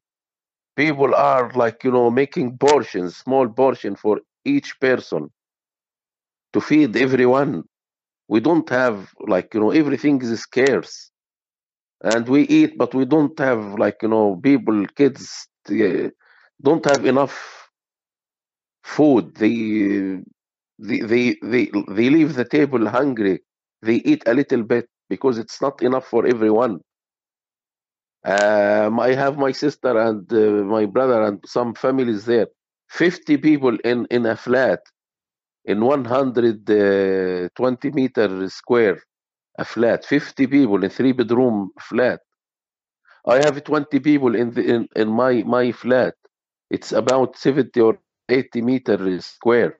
People 0.76 1.14
are 1.14 1.52
like, 1.54 1.84
you 1.84 1.92
know, 1.92 2.10
making 2.10 2.58
portions, 2.58 3.16
small 3.16 3.48
portion 3.48 3.96
for 3.96 4.20
each 4.44 4.78
person 4.80 5.30
to 6.56 6.62
feed 6.62 6.96
everyone. 6.96 7.64
We 8.28 8.40
don't 8.40 8.68
have 8.70 9.14
like 9.34 9.54
you 9.54 9.60
know 9.60 9.72
everything 9.72 10.22
is 10.22 10.40
scarce, 10.40 11.10
and 12.02 12.28
we 12.28 12.42
eat, 12.58 12.78
but 12.78 12.94
we 12.94 13.04
don't 13.04 13.38
have 13.38 13.62
like 13.78 13.98
you 14.02 14.08
know 14.08 14.36
people, 14.36 14.86
kids 15.00 15.48
uh, 15.70 16.08
don't 16.62 16.84
have 16.86 17.04
enough 17.06 17.68
food. 18.84 19.34
They 19.36 19.54
they 20.78 21.00
they 21.12 21.36
they, 21.42 21.64
they 21.96 22.08
leave 22.10 22.34
the 22.34 22.44
table 22.44 22.88
hungry. 22.88 23.40
They 23.82 23.96
eat 23.96 24.22
a 24.26 24.34
little 24.34 24.62
bit 24.62 24.88
because 25.08 25.38
it's 25.38 25.60
not 25.60 25.82
enough 25.82 26.06
for 26.08 26.26
everyone. 26.26 26.80
Um, 28.24 28.98
I 29.00 29.14
have 29.14 29.38
my 29.38 29.52
sister 29.52 29.96
and 29.98 30.32
uh, 30.32 30.64
my 30.76 30.86
brother 30.86 31.22
and 31.22 31.38
some 31.46 31.74
families 31.74 32.24
there. 32.24 32.48
50 32.90 33.36
people 33.38 33.76
in, 33.84 34.06
in 34.10 34.26
a 34.26 34.36
flat 34.36 34.80
in 35.66 35.82
120 35.84 37.92
meter 37.92 38.50
square, 38.50 39.02
a 39.58 39.66
flat. 39.66 40.06
50 40.06 40.48
people 40.48 40.84
in 40.84 40.90
three 40.90 41.12
bedroom 41.12 41.72
flat. 41.80 42.20
I 43.26 43.36
have 43.36 43.62
20 43.64 44.00
people 44.00 44.34
in 44.36 44.50
the 44.52 44.62
in, 44.64 44.88
in 44.96 45.08
my 45.08 45.42
my 45.44 45.72
flat. 45.72 46.14
It's 46.70 46.92
about 46.92 47.36
70 47.38 47.80
or 47.80 47.98
80 48.28 48.62
meter 48.62 49.20
square. 49.20 49.78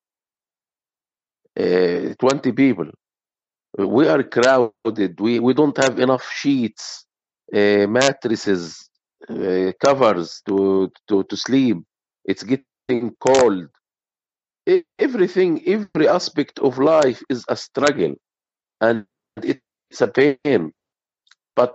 Uh, 1.59 2.15
20 2.21 2.53
people. 2.53 2.87
We 3.79 4.09
are 4.09 4.25
crowded. 4.25 5.21
We 5.21 5.41
we 5.41 5.55
don't 5.55 5.77
have 5.79 6.01
enough 6.01 6.25
sheets, 6.31 7.07
uh, 7.55 7.89
mattresses, 7.89 8.91
uh, 9.31 9.73
covers 9.85 10.43
to, 10.47 10.91
to 11.09 11.25
to 11.25 11.37
sleep. 11.37 11.79
It's 12.25 12.45
getting 12.45 13.17
cold. 13.21 13.69
Everything, 14.99 15.63
every 15.69 16.09
aspect 16.09 16.59
of 16.61 16.79
life 16.79 17.23
is 17.31 17.45
a 17.49 17.57
struggle, 17.57 18.17
and 18.81 19.07
it's 19.43 20.01
a 20.01 20.09
pain. 20.09 20.73
But 21.57 21.75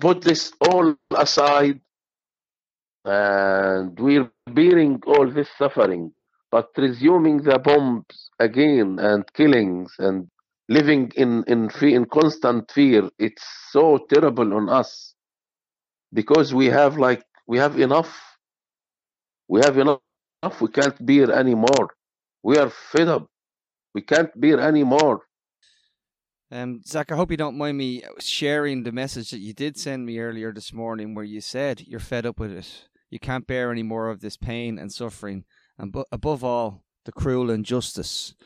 put 0.00 0.22
this 0.22 0.52
all 0.60 0.96
aside, 1.16 1.80
and 3.04 3.98
we're 4.00 4.30
bearing 4.52 5.02
all 5.06 5.30
this 5.30 5.50
suffering, 5.58 6.12
but 6.52 6.68
resuming 6.78 7.38
the 7.42 7.58
bombs 7.58 8.30
again 8.40 8.98
and 9.00 9.24
killings 9.34 9.94
and 9.98 10.28
living 10.68 11.12
in 11.16 11.44
in 11.48 11.70
in 11.82 12.06
constant 12.06 12.70
fear. 12.72 13.10
It's 13.18 13.44
so 13.72 13.98
terrible 14.10 14.54
on 14.54 14.68
us 14.70 15.14
because 16.12 16.54
we 16.54 16.66
have 16.66 16.98
like 16.98 17.24
we 17.46 17.58
have 17.58 17.80
enough. 17.80 18.12
We 19.48 19.60
have 19.62 19.78
enough. 19.78 20.00
We 20.60 20.68
can't 20.68 21.04
bear 21.06 21.32
anymore. 21.32 21.90
We 22.46 22.58
are 22.58 22.70
fed 22.70 23.08
up. 23.08 23.28
We 23.92 24.02
can't 24.02 24.30
bear 24.40 24.60
anymore. 24.60 25.22
Um, 26.52 26.80
Zak, 26.86 27.10
I 27.10 27.16
hope 27.16 27.32
you 27.32 27.36
don't 27.36 27.58
mind 27.58 27.76
me 27.76 28.04
sharing 28.20 28.84
the 28.84 28.92
message 28.92 29.32
that 29.32 29.40
you 29.40 29.52
did 29.52 29.76
send 29.76 30.06
me 30.06 30.20
earlier 30.20 30.52
this 30.52 30.72
morning, 30.72 31.12
where 31.12 31.24
you 31.24 31.40
said 31.40 31.80
you're 31.88 31.98
fed 31.98 32.24
up 32.24 32.38
with 32.38 32.52
it. 32.52 32.86
You 33.10 33.18
can't 33.18 33.48
bear 33.48 33.72
any 33.72 33.82
more 33.82 34.10
of 34.10 34.20
this 34.20 34.36
pain 34.36 34.78
and 34.78 34.92
suffering, 34.92 35.44
and 35.76 35.90
bu- 35.90 36.04
above 36.12 36.44
all, 36.44 36.84
the 37.04 37.10
cruel 37.10 37.50
injustice. 37.50 38.36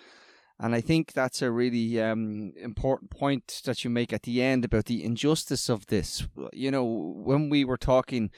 And 0.63 0.75
I 0.75 0.83
think 0.83 1.15
that's 1.15 1.41
a 1.41 1.51
really 1.51 1.99
um, 2.03 2.53
important 2.61 3.11
point 3.11 3.63
that 3.65 3.83
you 3.83 3.89
make 3.89 4.13
at 4.13 4.25
the 4.25 4.43
end 4.43 4.67
about 4.67 4.85
the 4.85 5.03
injustice 5.03 5.71
of 5.71 5.87
this. 5.87 6.29
You 6.53 6.71
know, 6.71 6.85
when 6.85 7.49
we 7.49 7.65
were 7.65 7.79
talking 7.79 8.31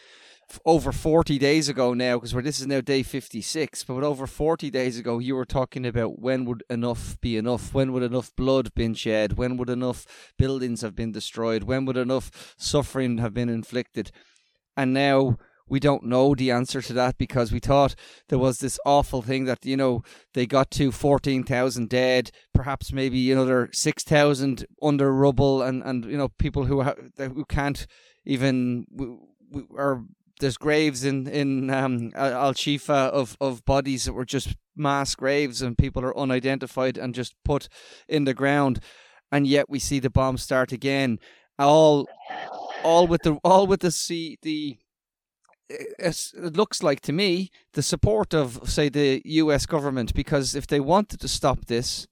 over 0.65 0.93
40 0.93 1.37
days 1.39 1.69
ago 1.69 1.95
now, 1.95 2.21
because 2.21 2.33
this 2.45 2.61
is 2.61 2.69
now 2.69 2.81
day 2.81 3.03
56, 3.03 3.83
but 3.85 4.05
over 4.05 4.29
40 4.29 4.71
days 4.71 5.01
ago, 5.01 5.19
you 5.19 5.35
were 5.35 5.45
talking 5.45 5.85
about 5.85 6.21
when 6.21 6.45
would 6.45 6.63
enough 6.71 7.21
be 7.21 7.37
enough? 7.37 7.75
When 7.75 7.93
would 7.93 8.05
enough 8.05 8.31
blood 8.37 8.73
been 8.75 8.95
shed? 8.95 9.37
When 9.37 9.57
would 9.57 9.71
enough 9.71 10.07
buildings 10.39 10.83
have 10.83 10.95
been 10.95 11.11
destroyed? 11.11 11.65
When 11.65 11.87
would 11.87 11.97
enough 11.97 12.55
suffering 12.57 13.19
have 13.19 13.35
been 13.35 13.49
inflicted? 13.49 14.13
And 14.77 14.95
now 14.95 15.39
we 15.69 15.81
don't 15.81 16.05
know 16.05 16.35
the 16.35 16.51
answer 16.51 16.83
to 16.83 16.93
that 16.93 17.19
because 17.19 17.53
we 17.53 17.59
thought 17.59 17.95
there 18.29 18.39
was 18.39 18.59
this 18.59 18.79
awful 18.85 19.23
thing 19.23 19.45
that 19.45 19.65
you 19.65 19.77
know 19.77 20.03
they 20.35 20.47
got 20.47 20.71
to 20.71 20.93
14,000 20.93 21.89
dead 21.89 22.31
perhaps 22.53 22.93
maybe 22.93 23.33
another 23.33 23.69
6,000 23.73 24.67
under 24.83 25.13
rubble 25.13 25.63
and 25.63 25.83
and 25.83 26.05
you 26.05 26.17
know 26.17 26.29
people 26.29 26.65
who 26.65 26.83
ha- 26.83 26.95
who 27.17 27.45
can't 27.45 27.87
even 28.25 28.87
or 29.71 30.05
there's 30.43 30.59
graves 30.59 31.05
in 31.05 31.27
in 31.29 31.71
um, 31.71 32.11
Al 32.15 32.53
Shifa 32.53 33.11
of 33.11 33.37
of 33.41 33.65
bodies 33.65 34.05
that 34.05 34.13
were 34.13 34.27
just 34.27 34.57
mass 34.77 35.15
graves 35.15 35.63
and 35.63 35.79
people 35.79 36.05
are 36.05 36.19
unidentified 36.19 36.99
and 36.99 37.15
just 37.15 37.35
put 37.45 37.69
in 38.09 38.25
the 38.25 38.35
ground. 38.35 38.81
And 39.31 39.47
yet 39.47 39.71
we 39.71 39.79
see 39.79 39.99
the 40.01 40.11
bomb 40.11 40.37
start 40.37 40.73
again. 40.73 41.19
All 41.59 42.09
all 42.83 43.07
with 43.07 43.23
the 43.23 43.39
all 43.45 43.67
with 43.67 43.81
the 43.81 43.91
see 43.91 44.39
the 44.43 44.79
it 45.99 46.57
looks 46.57 46.83
like 46.83 47.01
to 47.01 47.13
me 47.13 47.51
the 47.75 47.83
support 47.83 48.35
of 48.35 48.61
say 48.65 48.89
the 48.89 49.23
US 49.25 49.67
government 49.67 50.15
because 50.15 50.55
if 50.55 50.67
they 50.67 50.81
wanted 50.81 51.21
to 51.21 51.29
stop 51.29 51.67
this 51.67 52.07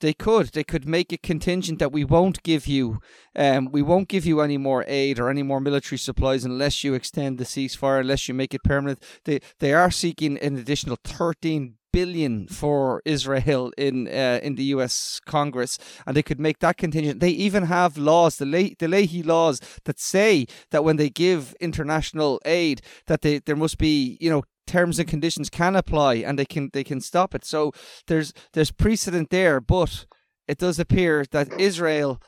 they 0.00 0.12
could. 0.12 0.48
They 0.48 0.64
could 0.64 0.86
make 0.86 1.12
it 1.12 1.22
contingent 1.22 1.78
that 1.78 1.92
we 1.92 2.04
won't 2.04 2.42
give 2.42 2.66
you 2.66 3.00
um 3.36 3.70
we 3.72 3.82
won't 3.82 4.08
give 4.08 4.26
you 4.26 4.40
any 4.40 4.58
more 4.58 4.84
aid 4.86 5.18
or 5.18 5.30
any 5.30 5.42
more 5.42 5.60
military 5.60 5.98
supplies 5.98 6.44
unless 6.44 6.84
you 6.84 6.94
extend 6.94 7.38
the 7.38 7.44
ceasefire 7.44 8.00
unless 8.00 8.28
you 8.28 8.34
make 8.34 8.54
it 8.54 8.62
permanent. 8.62 9.02
They 9.24 9.40
they 9.60 9.72
are 9.72 9.90
seeking 9.90 10.38
an 10.38 10.56
additional 10.56 10.98
13 11.04 11.76
billion 11.94 12.48
for 12.48 13.00
Israel 13.04 13.72
in 13.78 14.08
uh, 14.08 14.40
in 14.42 14.56
the 14.56 14.64
U.S. 14.74 15.20
Congress, 15.24 15.78
and 16.06 16.16
they 16.16 16.22
could 16.22 16.40
make 16.40 16.58
that 16.58 16.76
contingent. 16.76 17.20
They 17.20 17.30
even 17.30 17.64
have 17.64 17.96
laws, 17.96 18.36
the 18.36 18.46
Le- 18.46 18.76
the 18.78 18.88
Leahy 18.88 19.22
laws, 19.22 19.60
that 19.84 20.00
say 20.00 20.46
that 20.70 20.84
when 20.84 20.96
they 20.96 21.08
give 21.08 21.54
international 21.60 22.40
aid, 22.44 22.82
that 23.06 23.22
they 23.22 23.38
there 23.38 23.56
must 23.64 23.78
be 23.78 24.18
you 24.20 24.30
know 24.30 24.42
terms 24.66 24.98
and 24.98 25.08
conditions 25.08 25.48
can 25.50 25.76
apply, 25.76 26.14
and 26.26 26.38
they 26.38 26.48
can 26.54 26.70
they 26.72 26.84
can 26.84 27.00
stop 27.00 27.34
it. 27.34 27.44
So 27.44 27.72
there's 28.08 28.32
there's 28.52 28.72
precedent 28.72 29.30
there, 29.30 29.60
but 29.60 30.06
it 30.48 30.58
does 30.58 30.78
appear 30.78 31.24
that 31.30 31.60
Israel 31.60 32.20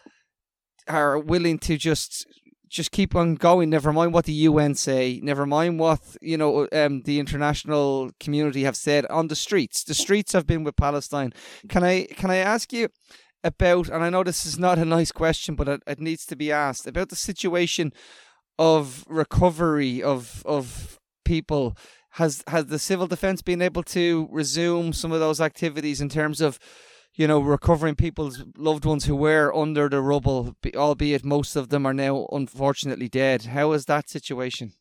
are 0.88 1.18
willing 1.18 1.58
to 1.58 1.76
just 1.76 2.26
just 2.76 2.92
keep 2.92 3.16
on 3.16 3.34
going. 3.34 3.70
Never 3.70 3.92
mind 3.92 4.12
what 4.12 4.26
the 4.26 4.32
UN 4.32 4.74
say. 4.74 5.18
Never 5.22 5.46
mind 5.46 5.80
what 5.80 6.00
you 6.20 6.36
know 6.36 6.68
um, 6.72 7.02
the 7.02 7.18
international 7.18 8.10
community 8.20 8.62
have 8.64 8.76
said 8.76 9.06
on 9.06 9.28
the 9.28 9.34
streets. 9.34 9.82
The 9.82 9.94
streets 9.94 10.32
have 10.34 10.46
been 10.46 10.62
with 10.62 10.76
Palestine. 10.76 11.32
Can 11.68 11.82
I 11.82 12.04
can 12.04 12.30
I 12.30 12.36
ask 12.36 12.72
you 12.72 12.88
about? 13.42 13.88
And 13.88 14.04
I 14.04 14.10
know 14.10 14.22
this 14.22 14.44
is 14.46 14.58
not 14.58 14.78
a 14.78 14.84
nice 14.84 15.10
question, 15.10 15.56
but 15.56 15.68
it, 15.68 15.82
it 15.86 16.00
needs 16.00 16.26
to 16.26 16.36
be 16.36 16.52
asked 16.52 16.86
about 16.86 17.08
the 17.08 17.16
situation 17.16 17.92
of 18.58 19.04
recovery 19.08 20.02
of 20.02 20.42
of 20.44 21.00
people. 21.24 21.76
Has 22.12 22.44
has 22.46 22.66
the 22.66 22.78
civil 22.78 23.06
defense 23.06 23.42
been 23.42 23.62
able 23.62 23.82
to 23.84 24.28
resume 24.30 24.92
some 24.92 25.12
of 25.12 25.20
those 25.20 25.40
activities 25.40 26.00
in 26.00 26.08
terms 26.08 26.40
of 26.40 26.58
you 27.16 27.26
know, 27.26 27.40
recovering 27.40 27.94
people's 27.94 28.44
loved 28.58 28.84
ones 28.84 29.06
who 29.06 29.16
were 29.16 29.54
under 29.54 29.88
the 29.88 30.02
rubble, 30.02 30.54
albeit 30.74 31.24
most 31.24 31.56
of 31.56 31.70
them 31.70 31.86
are 31.86 31.94
now 31.94 32.28
unfortunately 32.30 33.08
dead. 33.08 33.46
How 33.46 33.72
is 33.72 33.86
that 33.86 34.08
situation? 34.10 34.74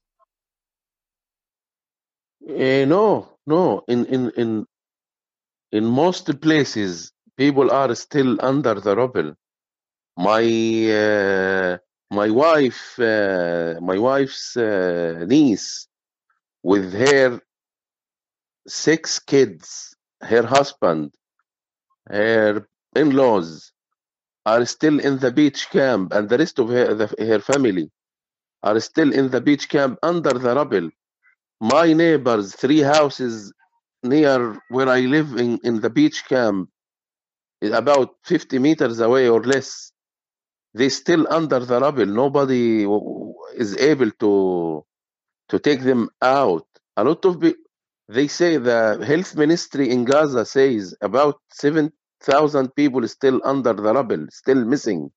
Uh, 2.48 2.86
no, 2.86 3.30
no. 3.48 3.84
In 3.88 4.06
in 4.06 4.32
in 4.38 4.66
in 5.72 5.86
most 5.86 6.30
places, 6.42 7.12
people 7.38 7.72
are 7.72 7.96
still 7.96 8.38
under 8.46 8.76
the 8.76 8.96
rubble. 8.96 9.34
My 10.18 10.44
uh, 10.92 11.78
my 12.12 12.30
wife, 12.30 13.00
uh, 13.00 13.76
my 13.82 13.98
wife's 13.98 14.56
niece, 14.56 15.88
with 16.64 16.94
her 16.94 17.40
six 18.68 19.20
kids, 19.20 19.96
her 20.22 20.44
husband, 20.46 21.12
her 22.10 22.68
in-laws 22.96 23.72
are 24.46 24.66
still 24.66 25.00
in 25.00 25.20
the 25.20 25.32
beach 25.32 25.70
camp, 25.72 26.14
and 26.14 26.30
the 26.30 26.38
rest 26.38 26.60
of 26.60 26.70
her, 26.70 26.94
the, 26.94 27.08
her 27.20 27.40
family 27.40 27.90
are 28.64 28.80
still 28.80 29.14
in 29.14 29.30
the 29.30 29.42
beach 29.42 29.70
camp 29.70 30.00
under 30.04 30.32
the 30.32 30.56
rubble. 30.56 30.90
My 31.62 31.94
neighbors, 31.94 32.56
three 32.56 32.82
houses 32.82 33.54
near 34.04 34.60
where 34.70 34.90
I 34.90 35.02
live 35.02 35.36
in, 35.38 35.60
in 35.64 35.82
the 35.82 35.90
beach 35.90 36.26
camp, 36.28 36.70
is 37.62 37.72
about 37.72 38.16
50 38.26 38.60
meters 38.60 39.00
away 39.00 39.30
or 39.30 39.42
less, 39.44 39.92
they 40.74 40.90
still 40.90 41.26
under 41.32 41.60
the 41.60 41.80
rubble. 41.80 42.06
Nobody 42.06 42.86
is 43.56 43.78
able 43.78 44.12
to 44.20 44.86
to 45.50 45.60
take 45.60 45.82
them 45.82 46.10
out. 46.22 46.66
A 46.98 47.04
lot 47.04 47.26
of 47.26 47.40
they 48.10 48.28
say 48.28 48.58
the 48.58 49.04
health 49.06 49.36
ministry 49.36 49.90
in 49.90 50.06
Gaza 50.06 50.46
says 50.46 50.96
about 51.02 51.40
7,000 51.52 52.76
people 52.76 53.08
still 53.08 53.42
under 53.44 53.74
the 53.74 53.94
rubble, 53.94 54.28
still 54.32 54.64
missing. 54.66 55.12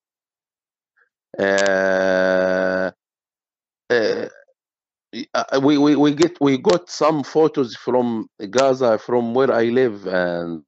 Uh, 1.38 2.90
uh, 3.90 4.28
uh, 5.34 5.60
we, 5.62 5.78
we 5.78 5.96
we 5.96 6.14
get 6.14 6.38
we 6.40 6.58
got 6.58 6.90
some 6.90 7.24
photos 7.24 7.76
from 7.76 8.28
Gaza 8.50 8.98
from 8.98 9.34
where 9.34 9.52
I 9.52 9.64
live, 9.64 10.06
and 10.06 10.62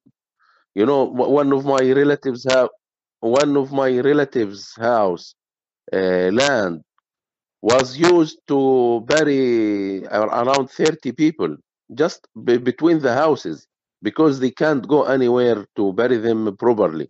you 0.75 0.85
know 0.85 1.05
one 1.05 1.53
of 1.53 1.65
my 1.65 1.79
relatives 1.91 2.45
have 2.49 2.69
one 3.21 3.57
of 3.57 3.71
my 3.73 3.99
relatives' 3.99 4.73
house 4.77 5.35
uh, 5.93 6.31
land 6.31 6.81
was 7.61 7.97
used 7.97 8.39
to 8.49 9.01
bury 9.07 10.05
around 10.07 10.69
30 10.71 11.13
people 11.13 11.57
just 11.95 12.27
be 12.45 12.57
between 12.57 12.99
the 13.01 13.13
houses 13.13 13.67
because 14.03 14.39
they 14.39 14.51
can't 14.51 14.87
go 14.87 15.03
anywhere 15.05 15.65
to 15.77 15.93
bury 15.93 16.17
them 16.17 16.55
properly. 16.57 17.09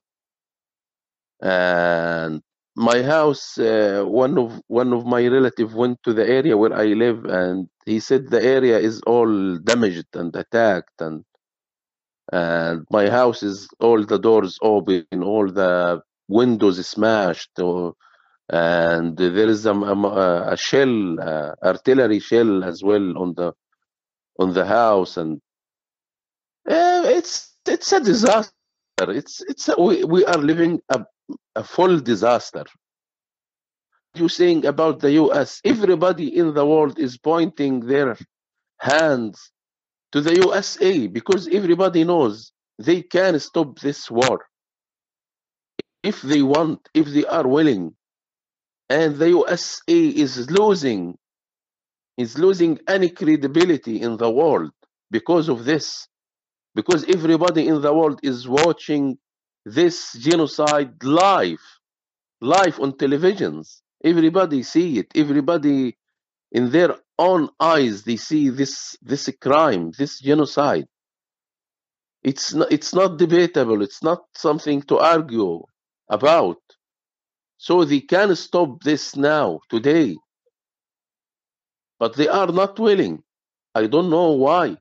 And 1.42 2.42
my 2.76 3.04
house 3.04 3.58
uh, 3.60 4.04
one 4.08 4.38
of 4.38 4.62
one 4.68 4.94
of 4.94 5.06
my 5.06 5.28
relative 5.28 5.76
went 5.76 6.00
to 6.04 6.14
the 6.14 6.28
area 6.28 6.58
where 6.58 6.74
i 6.74 6.86
live 6.88 7.26
and 7.26 7.68
he 7.86 8.00
said 8.00 8.30
the 8.30 8.44
area 8.44 8.80
is 8.80 9.02
all 9.08 9.58
damaged 9.60 10.08
and 10.16 10.36
attacked 10.36 11.00
and 11.02 11.24
and 12.34 12.86
my 12.92 13.10
house 13.10 13.44
is 13.44 13.70
all 13.80 14.04
the 14.06 14.20
doors 14.20 14.58
open 14.64 15.06
all 15.24 15.48
the 15.52 16.02
windows 16.30 16.86
smashed 16.88 17.52
or, 17.60 17.94
and 18.50 19.18
there 19.18 19.50
is 19.50 19.66
a, 19.68 19.74
a, 19.74 20.54
a 20.54 20.58
shell 20.58 21.20
uh, 21.22 21.54
artillery 21.64 22.20
shell 22.20 22.64
as 22.64 22.84
well 22.84 23.18
on 23.18 23.34
the 23.36 23.54
on 24.40 24.54
the 24.54 24.66
house 24.66 25.18
and 25.18 25.40
uh, 26.70 27.04
it's 27.06 27.56
it's 27.68 27.92
a 27.94 28.00
disaster. 28.00 28.54
It's 29.00 29.42
it's 29.42 29.70
a, 29.70 29.82
we, 29.82 30.04
we 30.06 30.26
are 30.26 30.38
living 30.38 30.82
a, 30.90 31.06
a 31.56 31.64
full 31.64 32.00
disaster. 32.00 32.66
You 34.16 34.30
saying 34.30 34.66
about 34.66 35.00
the 35.02 35.12
us 35.14 35.62
everybody 35.66 36.38
in 36.38 36.54
the 36.54 36.66
world 36.66 37.00
is 37.00 37.18
pointing 37.18 37.82
their 37.82 38.18
hands 38.80 39.52
to 40.14 40.22
the 40.22 40.36
usa 40.36 41.08
because 41.08 41.48
everybody 41.50 42.04
knows 42.06 42.54
they 42.80 43.02
can 43.04 43.40
stop 43.40 43.80
this 43.80 44.12
war. 44.12 44.46
If 46.04 46.22
they 46.24 46.42
want 46.44 46.90
if 46.94 47.08
they 47.08 47.26
are 47.26 47.48
willing 47.48 47.96
and 48.90 49.18
the 49.18 49.30
USA 49.30 49.94
is 50.26 50.50
losing 50.52 51.18
is 52.18 52.38
losing 52.38 52.80
any 52.88 53.10
credibility 53.10 54.02
in 54.02 54.18
the 54.18 54.30
world 54.30 54.72
because 55.12 55.50
of 55.50 55.66
this. 55.66 56.08
Because 56.76 57.04
everybody 57.06 57.68
in 57.68 57.82
the 57.82 57.94
world 57.94 58.20
is 58.24 58.48
watching 58.48 59.18
this 59.66 60.14
genocide 60.14 60.94
live 61.04 61.60
live 62.42 62.80
on 62.80 62.94
televisions. 62.94 63.82
Everybody 64.04 64.64
see 64.64 65.00
it. 65.00 65.08
Everybody 65.16 65.98
in 66.52 66.72
their 66.72 66.96
own 67.20 67.50
eyes 67.60 68.04
they 68.04 68.18
see 68.18 68.50
this 68.50 68.98
this 69.02 69.30
crime 69.42 69.92
this 69.98 70.20
genocide. 70.20 70.88
It's 72.24 72.54
not, 72.54 72.72
it's 72.72 72.94
not 72.94 73.18
debatable. 73.18 73.82
It's 73.82 74.04
not 74.04 74.22
something 74.36 74.82
to 74.84 75.00
argue 75.00 75.62
about. 76.10 76.58
So 77.58 77.86
they 77.86 78.02
can 78.02 78.36
stop 78.36 78.84
this 78.84 79.16
now, 79.16 79.62
today. 79.70 80.18
But 82.02 82.18
they 82.18 82.30
are 82.30 82.48
not 82.52 82.80
willing. 82.80 83.24
I 83.76 83.88
don't 83.88 84.12
know 84.12 84.32
why. 84.34 84.78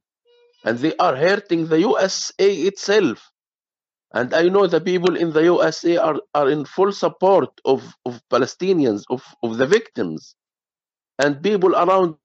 And 0.65 0.79
they 0.81 0.97
are 0.99 1.17
hurting 1.17 1.69
the 1.69 1.81
USA 1.81 2.53
itself. 2.71 3.31
And 4.15 4.35
I 4.35 4.45
know 4.49 4.67
the 4.67 4.81
people 4.81 5.17
in 5.17 5.33
the 5.33 5.45
USA 5.45 5.99
are, 5.99 6.21
are 6.35 6.51
in 6.51 6.65
full 6.65 6.93
support 6.93 7.51
of, 7.67 7.95
of 8.07 8.23
Palestinians, 8.33 9.05
of, 9.11 9.23
of 9.45 9.59
the 9.59 9.67
victims. 9.69 10.37
And 11.19 11.43
people 11.43 11.77
around, 11.77 12.17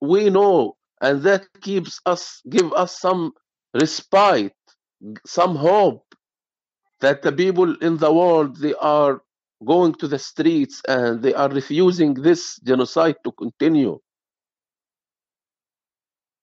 we 0.00 0.30
know, 0.30 0.76
and 1.02 1.22
that 1.24 1.46
keeps 1.62 2.00
us, 2.06 2.42
give 2.50 2.72
us 2.74 2.98
some 2.98 3.32
respite, 3.74 4.54
some 5.26 5.56
hope 5.56 6.06
that 7.00 7.22
the 7.22 7.32
people 7.32 7.76
in 7.82 7.98
the 7.98 8.12
world, 8.14 8.58
they 8.60 8.74
are 8.76 9.22
going 9.66 9.94
to 9.96 10.08
the 10.08 10.20
streets 10.20 10.82
and 10.88 11.22
they 11.22 11.34
are 11.34 11.50
refusing 11.50 12.14
this 12.14 12.58
genocide 12.64 13.16
to 13.24 13.32
continue. 13.32 14.00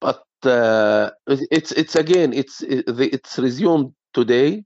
But 0.02 0.24
uh, 0.44 1.10
it's 1.26 1.70
it's 1.70 1.94
again 1.94 2.32
it's 2.32 2.60
it's 2.66 3.38
resumed 3.38 3.94
today, 4.12 4.64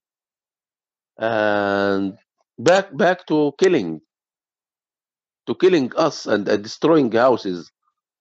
and 1.18 2.16
back 2.58 2.96
back 2.96 3.26
to 3.26 3.52
killing, 3.58 4.00
to 5.46 5.54
killing 5.54 5.92
us 5.94 6.26
and 6.26 6.48
uh, 6.48 6.56
destroying 6.56 7.12
houses 7.12 7.70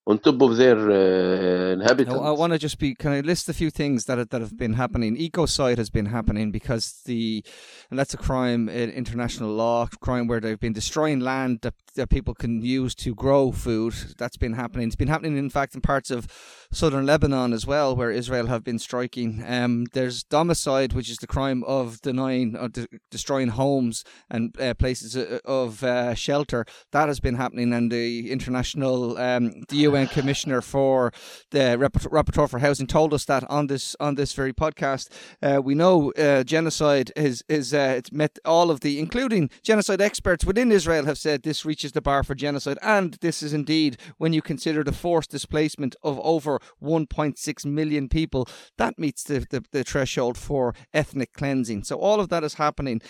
on 0.08 0.20
top 0.20 0.42
of 0.42 0.58
their 0.58 0.78
uh, 0.78 1.74
inhabitants. 1.74 2.22
I 2.22 2.32
want 2.32 2.54
to 2.54 2.60
just 2.60 2.78
be. 2.78 2.94
Can 2.96 3.12
I 3.14 3.22
list 3.22 3.50
a 3.50 3.54
few 3.54 3.72
things 3.72 4.06
that 4.06 4.30
that 4.30 4.42
have 4.42 4.58
been 4.58 4.74
happening? 4.74 5.16
Ecocide 5.16 5.78
has 5.78 5.90
been 5.90 6.08
happening 6.08 6.52
because 6.52 7.02
the, 7.06 7.44
and 7.90 7.98
that's 7.98 8.14
a 8.14 8.18
crime 8.18 8.70
in 8.70 8.90
international 8.92 9.52
law, 9.52 9.88
crime 10.02 10.28
where 10.28 10.40
they've 10.40 10.60
been 10.60 10.74
destroying 10.74 11.22
land 11.22 11.60
that, 11.62 11.74
that 11.96 12.10
people 12.10 12.34
can 12.34 12.62
use 12.62 12.96
to 12.96 13.16
grow 13.16 13.52
food. 13.52 13.94
That's 14.18 14.38
been 14.38 14.54
happening. 14.54 14.88
It's 14.88 14.96
been 14.96 15.08
happening, 15.08 15.38
in 15.38 15.50
fact, 15.50 15.76
in 15.76 15.82
parts 15.82 16.12
of 16.12 16.28
southern 16.72 17.06
Lebanon 17.06 17.54
as 17.54 17.66
well, 17.66 17.96
where 17.96 18.12
Israel 18.12 18.48
have 18.48 18.64
been 18.64 18.80
striking. 18.80 19.44
Um, 19.48 19.86
there's 19.94 20.24
domicide, 20.24 20.94
which 20.94 21.10
is 21.10 21.18
the 21.18 21.28
crime 21.28 21.64
of 21.64 22.02
denying, 22.02 22.56
or 22.56 22.70
de- 22.70 22.88
destroying 23.10 23.50
homes 23.50 24.04
and 24.30 24.60
uh, 24.60 24.74
places 24.74 25.16
uh, 25.16 25.40
of 25.46 25.84
uh, 25.84 26.14
shelter. 26.14 26.66
That 26.92 27.08
has 27.08 27.20
been 27.20 27.36
happening, 27.36 27.74
and 27.74 27.92
the 27.92 28.32
international, 28.32 29.18
um, 29.18 29.64
the 29.70 29.78
UN 29.78 30.08
Commissioner 30.08 30.62
for 30.62 31.12
the 31.52 31.78
Rapporteur 31.80 32.50
for 32.50 32.60
Housing 32.60 32.88
told 32.88 33.14
us 33.14 33.26
that 33.26 33.50
on 33.50 33.68
this 33.68 33.96
on 34.00 34.16
this 34.16 34.34
very 34.34 34.54
podcast. 34.54 35.10
Uh, 35.42 35.62
we 35.62 35.76
know 35.76 36.12
uh, 36.14 36.44
genocide 36.44 37.12
is 37.16 37.44
is 37.48 37.74
uh, 37.74 37.96
it's 37.98 38.12
met 38.12 38.38
all 38.46 38.70
of 38.70 38.82
the, 38.82 39.00
including 39.00 39.50
genocide 39.64 40.02
experts 40.02 40.46
within 40.46 40.72
Israel, 40.72 41.06
have 41.06 41.18
said 41.18 41.44
this 41.44 41.66
reaches 41.66 41.85
the 41.92 42.02
bar 42.02 42.24
for 42.24 42.36
genocide, 42.36 42.78
and 42.82 43.14
this 43.22 43.42
is 43.44 43.54
indeed 43.54 43.98
when 44.18 44.34
you 44.34 44.42
consider 44.42 44.84
the 44.84 44.92
forced 44.92 45.32
displacement 45.32 45.96
of 46.04 46.20
over 46.20 46.60
1.6 46.82 47.66
million 47.66 48.10
people, 48.10 48.48
that 48.78 48.98
meets 49.00 49.24
the, 49.24 49.46
the, 49.50 49.64
the 49.72 49.84
threshold 49.84 50.38
for 50.38 50.74
ethnic 50.94 51.34
cleansing. 51.34 51.84
So 51.84 51.98
all 51.98 52.20
of 52.20 52.30
that 52.30 52.44
is 52.44 52.56
happening. 52.56 53.02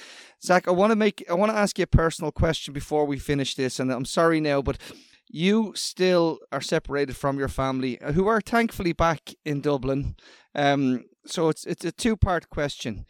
Zak, 0.43 0.67
I 0.67 0.71
want 0.71 0.91
to 0.91 0.95
make 0.95 1.23
I 1.29 1.33
want 1.33 1.51
to 1.51 1.57
ask 1.57 1.77
you 1.77 1.83
a 1.83 1.87
personal 1.87 2.31
question 2.31 2.73
before 2.73 3.05
we 3.05 3.17
finish 3.17 3.55
this, 3.55 3.79
and 3.79 3.91
I'm 3.91 4.05
sorry 4.05 4.39
now, 4.39 4.61
but 4.61 4.77
you 5.27 5.73
still 5.75 6.39
are 6.51 6.61
separated 6.61 7.15
from 7.15 7.39
your 7.39 7.47
family, 7.47 7.99
uh, 8.01 8.11
who 8.11 8.27
are 8.27 8.41
thankfully 8.41 8.93
back 8.93 9.33
in 9.43 9.61
Dublin. 9.61 10.15
Um, 10.53 11.05
so 11.25 11.49
it's 11.49 11.65
it's 11.65 11.85
a 11.85 11.91
two 11.91 12.15
part 12.15 12.49
question. 12.49 13.05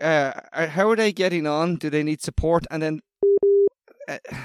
Uh, 0.00 0.32
how 0.52 0.88
are 0.90 0.96
they 0.96 1.12
getting 1.12 1.46
on? 1.46 1.76
Do 1.76 1.90
they 1.90 2.02
need 2.02 2.22
support? 2.22 2.64
And 2.70 2.82
then, 2.82 3.00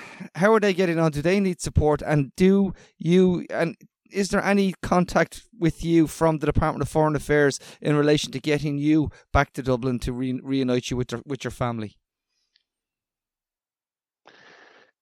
how 0.35 0.53
are 0.53 0.59
they 0.59 0.73
getting 0.73 0.99
on? 0.99 1.11
Do 1.11 1.21
they 1.21 1.39
need 1.39 1.61
support? 1.61 2.01
And 2.01 2.31
do 2.35 2.73
you 2.97 3.45
and 3.49 3.75
is 4.11 4.29
there 4.29 4.43
any 4.43 4.73
contact 4.81 5.43
with 5.59 5.83
you 5.83 6.07
from 6.07 6.39
the 6.39 6.45
Department 6.45 6.81
of 6.81 6.89
Foreign 6.89 7.15
Affairs 7.15 7.59
in 7.81 7.95
relation 7.95 8.31
to 8.31 8.39
getting 8.39 8.77
you 8.77 9.09
back 9.33 9.53
to 9.53 9.63
Dublin 9.63 9.99
to 9.99 10.13
re- 10.13 10.39
reunite 10.41 10.89
you 10.89 10.97
with 10.97 11.11
your, 11.11 11.21
with 11.25 11.43
your 11.43 11.51
family? 11.51 11.97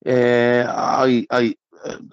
Uh, 0.06 0.66
I 0.68 1.26
I 1.32 1.56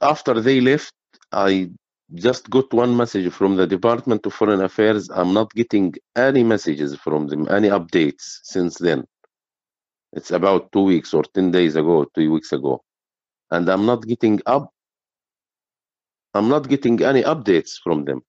after 0.01 0.41
they 0.41 0.61
left, 0.61 0.93
I 1.31 1.71
just 2.15 2.51
got 2.51 2.73
one 2.73 2.97
message 2.97 3.33
from 3.33 3.57
the 3.57 3.67
Department 3.67 4.27
of 4.27 4.35
Foreign 4.35 4.62
Affairs. 4.62 5.11
I'm 5.11 5.33
not 5.33 5.53
getting 5.53 5.95
any 6.17 6.43
messages 6.45 6.95
from 6.97 7.29
them, 7.29 7.49
any 7.51 7.69
updates 7.69 8.38
since 8.43 8.79
then. 8.79 9.05
It's 10.12 10.31
about 10.31 10.72
two 10.72 10.83
weeks 10.83 11.14
or 11.14 11.25
10 11.25 11.51
days 11.53 11.77
ago, 11.77 12.07
two 12.14 12.33
weeks 12.33 12.53
ago. 12.53 12.83
And 13.51 13.68
I'm 13.68 13.87
not 13.87 14.07
getting 14.07 14.40
up. 14.46 14.70
I'm 16.35 16.48
not 16.48 16.68
getting 16.68 17.03
any 17.03 17.22
updates 17.22 17.72
from 17.83 18.05
them. 18.05 18.22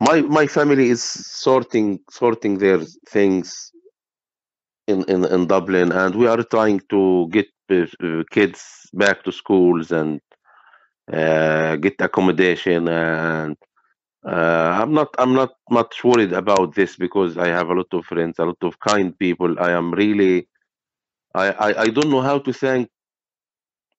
My 0.00 0.22
my 0.22 0.46
family 0.46 0.88
is 0.90 1.02
sorting 1.02 2.00
sorting 2.10 2.58
their 2.58 2.80
things 3.08 3.70
in, 4.88 5.04
in, 5.04 5.24
in 5.26 5.46
Dublin 5.46 5.92
and 5.92 6.14
we 6.14 6.26
are 6.26 6.42
trying 6.44 6.80
to 6.90 7.28
get 7.30 7.48
uh, 7.70 7.86
kids 8.30 8.62
back 8.94 9.22
to 9.24 9.32
schools 9.32 9.92
and 9.92 10.20
uh, 11.12 11.76
get 11.76 11.94
accommodation 12.00 12.88
and 12.88 13.56
uh, 14.26 14.80
I'm 14.82 14.92
not 14.94 15.08
I'm 15.18 15.34
not 15.34 15.50
much 15.70 16.04
worried 16.04 16.32
about 16.32 16.74
this 16.74 16.96
because 16.96 17.38
I 17.38 17.48
have 17.48 17.70
a 17.70 17.74
lot 17.74 17.88
of 17.92 18.06
friends, 18.06 18.38
a 18.38 18.44
lot 18.46 18.58
of 18.62 18.78
kind 18.80 19.18
people. 19.18 19.58
I 19.60 19.72
am 19.72 19.92
really 19.92 20.48
I, 21.34 21.48
I, 21.52 21.82
I 21.82 21.86
don't 21.88 22.10
know 22.10 22.22
how 22.22 22.38
to 22.40 22.52
thank 22.52 22.90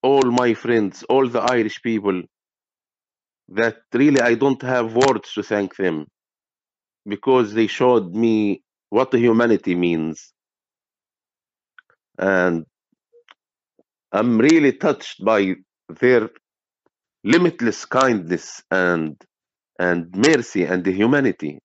all 0.03 0.23
my 0.23 0.53
friends, 0.53 1.03
all 1.09 1.27
the 1.27 1.41
Irish 1.41 1.81
people 1.83 2.23
that 3.49 3.77
really 3.93 4.21
I 4.21 4.35
don't 4.35 4.61
have 4.63 4.95
words 4.95 5.33
to 5.33 5.43
thank 5.43 5.75
them 5.75 6.07
because 7.07 7.53
they 7.53 7.67
showed 7.67 8.15
me 8.15 8.63
what 8.89 9.13
humanity 9.13 9.75
means. 9.75 10.33
And 12.17 12.65
I'm 14.11 14.39
really 14.39 14.73
touched 14.73 15.23
by 15.25 15.55
their 16.01 16.29
limitless 17.23 17.85
kindness 17.85 18.63
and 18.71 19.15
and 19.81 20.15
mercy 20.15 20.65
and 20.65 20.85
the 20.85 20.93
humanity. 20.93 21.59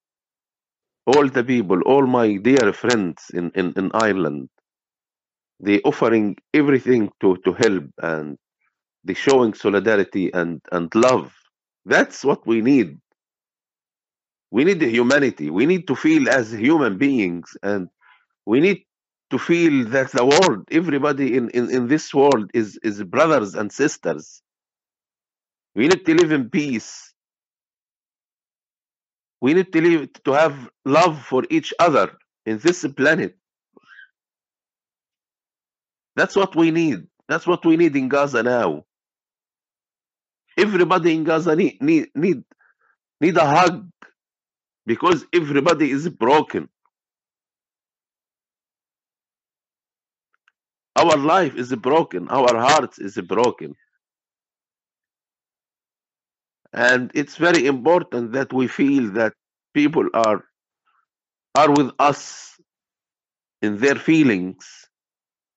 All 1.07 1.29
the 1.29 1.45
people, 1.45 1.83
all 1.83 2.07
my 2.07 2.37
dear 2.37 2.73
friends 2.73 3.31
in, 3.35 3.53
in, 3.57 3.75
in 3.77 3.91
Ireland, 3.95 4.51
they 5.61 5.81
offering 5.83 6.37
everything 6.55 7.11
to, 7.23 7.37
to 7.45 7.53
help 7.55 7.85
and 8.03 8.39
they 9.05 9.15
showing 9.15 9.55
solidarity 9.55 10.33
and, 10.35 10.61
and 10.73 10.95
love. 10.95 11.35
That's 11.87 12.25
what 12.25 12.47
we 12.47 12.63
need. 12.63 12.99
We 14.53 14.65
need 14.65 14.81
the 14.81 14.91
humanity. 14.91 15.51
We 15.51 15.67
need 15.67 15.89
to 15.89 15.97
feel 15.97 16.29
as 16.31 16.53
human 16.53 16.99
beings 16.99 17.57
and 17.63 17.89
we 18.47 18.61
need 18.61 18.85
to 19.31 19.39
feel 19.39 19.87
that 19.91 20.13
the 20.13 20.27
world, 20.27 20.67
everybody 20.71 21.37
in, 21.37 21.51
in, 21.51 21.71
in 21.71 21.89
this 21.89 22.15
world 22.15 22.51
is, 22.55 22.79
is 22.83 23.03
brothers 23.05 23.55
and 23.57 23.73
sisters. 23.73 24.43
We 25.77 25.89
need 25.89 26.07
to 26.07 26.15
live 26.15 26.33
in 26.33 26.51
peace. 26.51 27.15
We 29.41 29.55
need 29.55 29.73
to 29.73 29.81
live 29.81 30.13
to 30.25 30.33
have 30.33 30.71
love 30.85 31.23
for 31.23 31.45
each 31.51 31.75
other 31.81 32.13
in 32.47 32.59
this 32.59 32.87
planet. 32.97 33.37
That's 36.17 36.37
what 36.37 36.57
we 36.57 36.71
need. 36.71 37.07
That's 37.29 37.47
what 37.47 37.65
we 37.67 37.77
need 37.77 37.97
in 37.97 38.09
Gaza 38.09 38.43
now. 38.43 38.85
Everybody 40.59 41.15
in 41.15 41.25
Gaza 41.25 41.57
need 41.57 41.83
need 41.83 42.09
need, 42.15 42.45
need 43.21 43.37
a 43.37 43.47
hug 43.47 43.91
because 44.87 45.27
everybody 45.35 45.91
is 45.91 46.09
broken. 46.09 46.69
Our 50.97 51.17
life 51.19 51.57
is 51.57 51.75
broken. 51.77 52.29
Our 52.29 52.57
hearts 52.59 52.99
is 52.99 53.17
broken. 53.19 53.75
And 56.77 57.13
it's 57.15 57.37
very 57.37 57.67
important 57.67 58.33
that 58.35 58.53
we 58.53 58.69
feel 58.69 59.13
that 59.15 59.35
people 59.75 60.09
are 60.15 60.45
are 61.57 61.71
with 61.73 61.93
us 61.99 62.55
in 63.63 63.79
their 63.79 63.97
feelings 63.97 64.67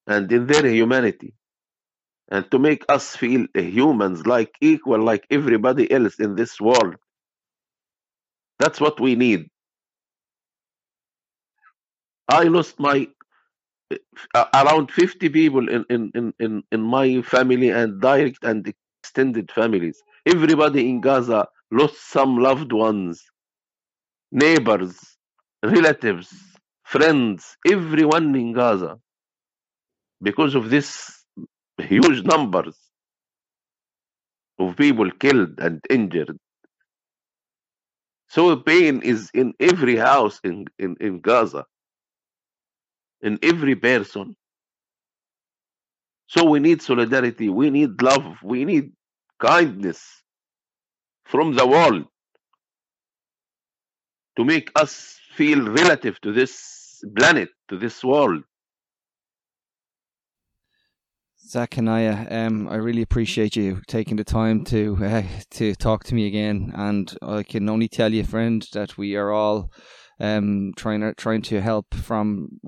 and 0.08 0.32
in 0.32 0.48
their 0.48 0.68
humanity. 0.68 1.34
And 2.32 2.50
to 2.52 2.60
make 2.60 2.86
us 2.90 3.16
feel 3.16 3.48
humans 3.56 4.26
like 4.28 4.56
equal 4.62 5.02
like 5.04 5.26
everybody 5.32 5.92
else 5.92 6.20
in 6.20 6.36
this 6.36 6.62
world 6.62 6.96
that's 8.60 8.82
what 8.82 9.00
we 9.00 9.16
need. 9.16 9.48
I 12.30 12.44
lost 12.46 12.80
my 12.80 13.08
uh, 14.36 14.46
around 14.54 14.92
50 14.92 15.30
people 15.30 15.70
in, 15.70 15.86
in, 15.90 16.12
in, 16.16 16.34
in, 16.40 16.64
in 16.72 16.82
my 16.82 17.22
family 17.24 17.70
and 17.70 18.02
direct 18.02 18.44
and 18.44 18.74
extended 19.04 19.52
families 19.52 20.02
everybody 20.26 20.90
in 20.90 21.02
gaza 21.02 21.48
lost 21.72 21.98
some 22.12 22.38
loved 22.38 22.72
ones 22.74 23.24
neighbors 24.32 24.98
relatives 25.64 26.30
friends 26.86 27.58
everyone 27.72 28.36
in 28.36 28.54
gaza 28.54 28.98
because 30.22 30.56
of 30.56 30.70
this 30.70 30.90
huge 31.80 32.24
numbers 32.24 32.78
of 34.60 34.76
people 34.78 35.10
killed 35.12 35.60
and 35.60 35.82
injured. 35.90 36.38
So 38.30 38.56
pain 38.58 39.02
is 39.02 39.32
in 39.34 39.54
every 39.60 39.96
house 39.98 40.40
in, 40.44 40.66
in, 40.80 40.98
in 41.00 41.20
Gaza, 41.22 41.66
in 43.22 43.40
every 43.44 43.76
person. 43.76 44.36
So 46.28 46.46
we 46.46 46.60
need 46.60 46.82
solidarity, 46.82 47.50
we 47.50 47.70
need 47.70 48.02
love, 48.02 48.38
we 48.44 48.66
need 48.66 48.92
kindness 49.40 50.24
from 51.26 51.56
the 51.56 51.66
world 51.66 52.06
to 54.38 54.46
make 54.46 54.72
us 54.76 55.20
feel 55.36 55.70
relative 55.70 56.20
to 56.22 56.32
this 56.32 57.02
planet, 57.16 57.50
to 57.70 57.78
this 57.78 58.04
world. 58.04 58.44
Zak 61.48 61.72
Hania, 61.72 62.32
um, 62.32 62.68
I 62.70 62.76
really 62.76 63.02
appreciate 63.02 63.56
you 63.56 63.82
taking 63.88 64.18
the 64.18 64.24
time 64.24 64.64
to 64.66 64.98
uh, 65.02 65.24
to 65.52 65.74
talk 65.76 66.04
to 66.06 66.16
me 66.16 66.28
again, 66.28 66.72
and 66.76 67.12
I 67.22 67.44
can 67.44 67.68
only 67.70 67.88
tell 67.88 68.14
you, 68.14 68.24
friend, 68.24 68.64
that 68.74 68.98
we 68.98 69.16
are 69.16 69.32
all 69.32 69.72
um, 70.20 70.74
trying 70.78 71.14
trying 71.16 71.42
to 71.44 71.60
help 71.60 71.96
from 71.96 72.60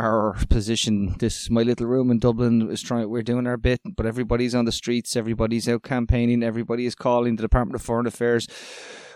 our 0.00 0.36
position. 0.48 1.16
This 1.18 1.50
my 1.50 1.62
little 1.62 1.86
room 1.86 2.10
in 2.10 2.18
Dublin 2.18 2.70
is 2.70 2.82
trying. 2.82 3.08
We're 3.08 3.22
doing 3.22 3.46
our 3.46 3.56
bit, 3.56 3.80
but 3.96 4.06
everybody's 4.06 4.54
on 4.54 4.64
the 4.64 4.72
streets. 4.72 5.16
Everybody's 5.16 5.68
out 5.68 5.82
campaigning. 5.82 6.42
Everybody 6.42 6.86
is 6.86 6.94
calling 6.94 7.36
the 7.36 7.42
Department 7.42 7.76
of 7.76 7.82
Foreign 7.82 8.06
Affairs 8.06 8.46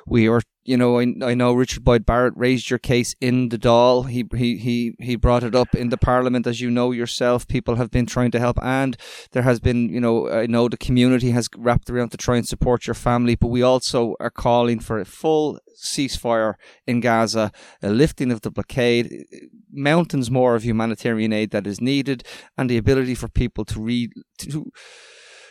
we 0.06 0.28
are 0.28 0.42
you 0.64 0.76
know 0.76 0.98
I, 0.98 1.14
I 1.22 1.34
know 1.34 1.52
Richard 1.52 1.84
Boyd 1.84 2.06
Barrett 2.06 2.34
raised 2.36 2.70
your 2.70 2.78
case 2.78 3.14
in 3.20 3.48
the 3.50 3.58
Dáil 3.58 4.08
he 4.08 4.24
he 4.36 4.56
he 4.56 4.94
he 4.98 5.16
brought 5.16 5.44
it 5.44 5.54
up 5.54 5.74
in 5.74 5.90
the 5.90 5.96
parliament. 5.96 6.46
As 6.46 6.60
you 6.60 6.70
know 6.70 6.90
yourself 6.90 7.46
people 7.46 7.76
have 7.76 7.90
been 7.90 8.06
trying 8.06 8.30
to 8.32 8.40
help 8.40 8.58
and 8.62 8.96
there 9.32 9.42
has 9.42 9.60
been 9.60 9.88
you 9.88 10.00
know 10.00 10.28
I 10.30 10.46
know 10.46 10.68
the 10.68 10.76
community 10.76 11.30
has 11.30 11.48
wrapped 11.56 11.90
around 11.90 12.10
to 12.10 12.16
try 12.16 12.36
and 12.36 12.46
support 12.46 12.86
your 12.86 12.94
family 12.94 13.34
but 13.34 13.48
we 13.48 13.62
also 13.62 14.14
are 14.20 14.30
calling 14.30 14.80
for 14.80 14.98
a 14.98 15.04
full 15.04 15.58
ceasefire 15.76 16.54
in 16.86 17.00
Gaza 17.00 17.52
a 17.82 17.90
lifting 17.90 18.30
of 18.30 18.40
the 18.40 18.50
blockade 18.50 19.24
mountains 19.72 20.30
more 20.30 20.54
of 20.54 20.64
humanitarian 20.64 21.32
aid 21.32 21.50
that 21.50 21.66
is 21.66 21.80
needed 21.80 22.24
and 22.56 22.70
the 22.70 22.76
ability 22.76 23.14
for 23.14 23.28
people 23.28 23.64
to 23.64 23.80
read 23.80 24.12
to 24.38 24.70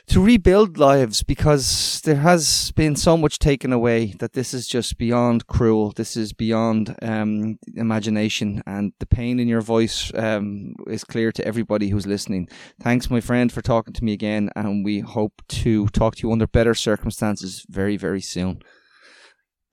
to 0.08 0.22
rebuild 0.22 0.78
lives 0.78 1.24
because 1.24 2.02
there 2.02 2.18
has 2.18 2.72
been 2.76 2.96
so 2.96 3.16
much 3.16 3.40
taken 3.40 3.72
away 3.72 4.14
that 4.20 4.34
this 4.34 4.54
is 4.54 4.68
just 4.68 4.98
beyond 4.98 5.48
cruel. 5.48 5.92
This 5.92 6.18
is 6.18 6.34
beyond 6.34 6.96
um, 7.02 7.58
imagination, 7.76 8.62
and 8.66 8.94
the 9.00 9.06
pain 9.06 9.40
in 9.40 9.48
your 9.48 9.62
voice 9.62 10.12
um, 10.16 10.76
is 10.88 11.04
clear 11.04 11.32
to 11.32 11.46
everybody 11.48 11.90
who's 11.90 12.06
listening. 12.06 12.50
Thanks, 12.82 13.10
my 13.10 13.22
friend, 13.22 13.52
for 13.52 13.62
talking 13.62 13.94
to 13.94 14.04
me 14.04 14.14
again, 14.14 14.50
and 14.56 14.84
we 14.84 15.00
hope 15.00 15.42
to 15.48 15.88
talk 15.88 16.18
to 16.18 16.28
you 16.28 16.34
under 16.34 16.48
better 16.48 16.74
circumstances 16.74 17.66
very, 17.70 17.98
very 17.98 18.22
soon. 18.22 18.62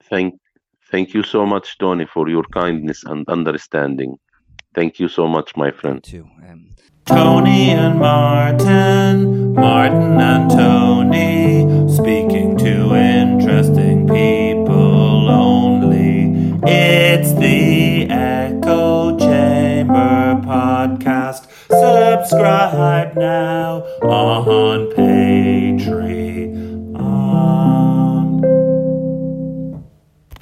Thank, 0.09 0.35
thank 0.91 1.13
you 1.13 1.23
so 1.23 1.45
much, 1.45 1.77
Tony, 1.77 2.05
for 2.05 2.29
your 2.29 2.43
kindness 2.53 3.03
and 3.03 3.27
understanding. 3.27 4.15
Thank 4.73 4.99
you 4.99 5.09
so 5.09 5.27
much, 5.27 5.55
my 5.57 5.71
friend. 5.71 6.01
too. 6.01 6.27
Um, 6.47 6.69
Tony 7.11 7.71
and 7.71 7.99
Martin, 7.99 9.53
Martin 9.53 10.19
and 10.21 10.49
Tony, 10.49 11.89
speaking 11.93 12.57
to 12.57 12.95
interesting 12.95 14.07
people 14.07 15.29
only. 15.29 16.31
It's 16.63 17.33
the 17.33 18.09
Echo 18.09 19.17
Chamber 19.19 20.41
podcast. 20.45 21.47
Subscribe 21.67 23.17
now 23.17 23.81
on 24.03 24.89
Patreon. 24.95 26.60